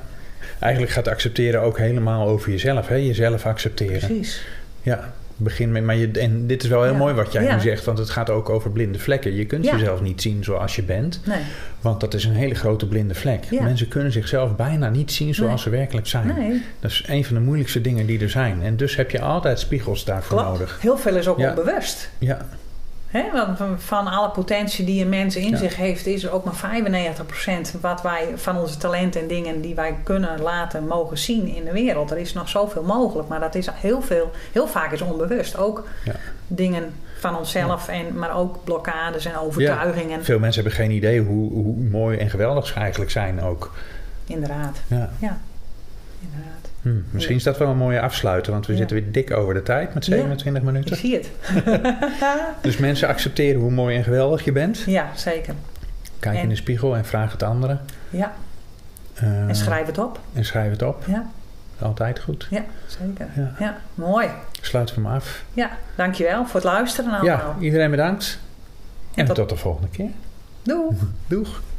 Eigenlijk 0.60 0.94
gaat 0.94 1.08
accepteren 1.08 1.62
ook 1.62 1.78
helemaal 1.78 2.28
over 2.28 2.52
jezelf. 2.52 2.88
Hè? 2.88 2.96
Jezelf 2.96 3.46
accepteren. 3.46 3.98
Precies. 4.08 4.46
Ja. 4.82 5.14
Begin 5.44 5.72
met, 5.72 5.84
maar 5.84 5.96
je, 5.96 6.12
en 6.12 6.48
dit 6.48 6.64
is 6.64 6.70
wel 6.70 6.84
heel 6.84 6.92
Ja. 6.92 6.98
mooi 6.98 7.14
wat 7.14 7.32
jij 7.32 7.44
Ja. 7.44 7.56
nu 7.56 7.62
zegt, 7.62 7.86
want 7.86 7.98
het 7.98 8.10
gaat 8.10 8.30
ook 8.30 8.50
over 8.50 8.72
blinde 8.72 9.00
vlekken. 9.00 9.36
Je 9.36 9.46
kunt 9.46 9.66
Ja. 9.66 9.72
jezelf 9.78 10.02
niet 10.02 10.22
zien 10.22 10.44
zoals 10.44 10.76
je 10.76 10.84
bent, 10.84 11.22
Nee. 11.26 11.38
want 11.82 12.00
dat 12.00 12.14
is 12.14 12.26
een 12.26 12.36
hele 12.36 12.56
grote 12.56 12.88
blinde 12.88 13.14
vlek. 13.16 13.46
Mensen 13.52 13.88
kunnen 13.88 14.12
zichzelf 14.12 14.56
bijna 14.56 14.90
niet 14.90 15.12
zien 15.12 15.34
zoals 15.36 15.52
Nee. 15.52 15.60
ze 15.64 15.70
werkelijk 15.70 16.08
zijn. 16.08 16.28
Nee. 16.38 16.62
Dat 16.80 16.92
is 16.92 17.04
een 17.08 17.26
van 17.26 17.36
de 17.36 17.42
moeilijkste 17.42 17.82
dingen 17.82 18.06
die 18.06 18.20
er 18.22 18.30
zijn. 18.30 18.62
En 18.62 18.76
dus 18.78 18.96
heb 18.96 19.12
je 19.12 19.22
altijd 19.22 19.60
spiegels 19.60 20.06
daarvoor 20.06 20.38
Klopt. 20.38 20.52
nodig. 20.54 20.78
Heel 20.82 20.98
veel 20.98 21.16
is 21.16 21.28
ook 21.28 21.38
onbewust. 21.38 22.10
Ja, 22.18 22.46
Want 23.34 23.58
van- 23.58 23.80
van 23.80 24.08
alle 24.08 24.30
potentie 24.30 24.86
die 24.86 25.02
een 25.02 25.10
mens 25.10 25.36
in 25.36 25.50
Ja. 25.50 25.58
zich 25.58 25.76
heeft, 25.76 26.06
is 26.06 26.24
er 26.24 26.32
ook 26.32 26.44
maar 26.44 26.56
95% 26.56 27.76
wat 27.82 28.02
wij 28.02 28.28
van 28.36 28.58
onze 28.58 28.78
talenten 28.78 29.22
en 29.22 29.28
dingen 29.28 29.62
die 29.62 29.76
wij 29.76 29.96
kunnen 30.04 30.42
laten 30.42 30.88
mogen 30.88 31.18
zien 31.18 31.48
in 31.56 31.64
de 31.66 31.72
wereld. 31.72 32.12
Er 32.12 32.18
is 32.18 32.34
nog 32.34 32.50
zoveel 32.50 32.84
mogelijk, 32.84 33.28
maar 33.28 33.40
dat 33.40 33.56
is 33.56 33.68
heel 33.74 34.02
veel, 34.02 34.32
heel 34.52 34.68
vaak 34.68 34.92
is 34.92 35.02
onbewust. 35.02 35.58
Ook 35.58 35.88
Ja. 36.06 36.14
dingen 36.48 36.94
van 37.20 37.38
onszelf, 37.38 37.88
en, 37.88 38.18
maar 38.18 38.36
ook 38.38 38.64
blokkades 38.64 39.26
en 39.26 39.38
overtuigingen. 39.38 40.24
veel 40.24 40.40
mensen 40.40 40.62
hebben 40.64 40.82
geen 40.82 40.92
idee 40.92 41.22
hoe, 41.22 41.52
hoe 41.52 41.76
mooi 41.76 42.18
en 42.18 42.30
geweldig 42.30 42.68
ze 42.68 42.74
eigenlijk 42.74 43.12
zijn 43.12 43.42
ook. 43.42 43.72
Inderdaad, 44.26 44.78
Ja. 44.88 45.10
ja, 45.20 45.38
inderdaad. 46.22 46.63
Misschien 47.12 47.36
is 47.36 47.44
dat 47.44 47.58
wel 47.58 47.68
een 47.68 47.78
mooie 47.78 48.02
afsluiter, 48.02 48.52
want 48.52 48.66
we 48.66 48.72
Ja. 48.72 48.78
zitten 48.78 48.98
weer 48.98 49.12
dik 49.12 49.32
over 49.32 49.54
de 49.54 49.64
tijd 49.64 49.94
met 49.94 50.06
Ja. 50.06 50.16
27 50.16 50.62
Ik 50.64 50.68
minuten. 50.72 50.96
zie 50.98 51.14
het. 51.16 51.30
Dus 52.62 52.78
mensen 52.78 53.08
accepteren 53.08 53.62
hoe 53.62 53.72
mooi 53.72 53.96
en 53.98 54.04
geweldig 54.04 54.44
je 54.46 54.52
bent. 54.52 54.78
Ja, 54.86 55.10
zeker. 55.16 55.54
Kijk 56.20 56.36
En- 56.36 56.42
in 56.44 56.50
de 56.50 56.56
spiegel 56.56 56.96
en 56.96 57.06
vraag 57.06 57.32
het 57.32 57.44
anderen. 57.44 57.80
Ja, 58.10 58.34
Eh, 59.14 59.48
en 59.48 59.56
schrijf 59.56 59.86
het 59.86 59.98
op. 59.98 60.20
en 60.34 60.46
schrijf 60.46 60.72
het 60.72 60.82
op. 60.82 61.04
Ja, 61.08 61.26
Altijd 61.80 62.20
goed. 62.20 62.48
ja 62.50 62.64
zeker. 62.88 63.28
Ja. 63.36 63.52
Ja, 63.60 63.78
mooi. 63.96 64.28
Sluiten 64.62 64.96
we 64.96 65.02
hem 65.02 65.12
af. 65.12 65.44
Ja, 65.54 65.70
dankjewel 65.96 66.46
voor 66.46 66.56
het 66.56 66.64
luisteren 66.64 67.12
allemaal. 67.12 67.26
Ja, 67.38 67.56
iedereen 67.60 67.90
bedankt. 67.92 68.40
En, 69.16 69.26
tot- 69.26 69.36
tot 69.36 69.50
de 69.50 69.56
volgende 69.56 69.88
keer. 69.90 70.10
Doei. 70.64 70.96
Doeg. 71.28 71.62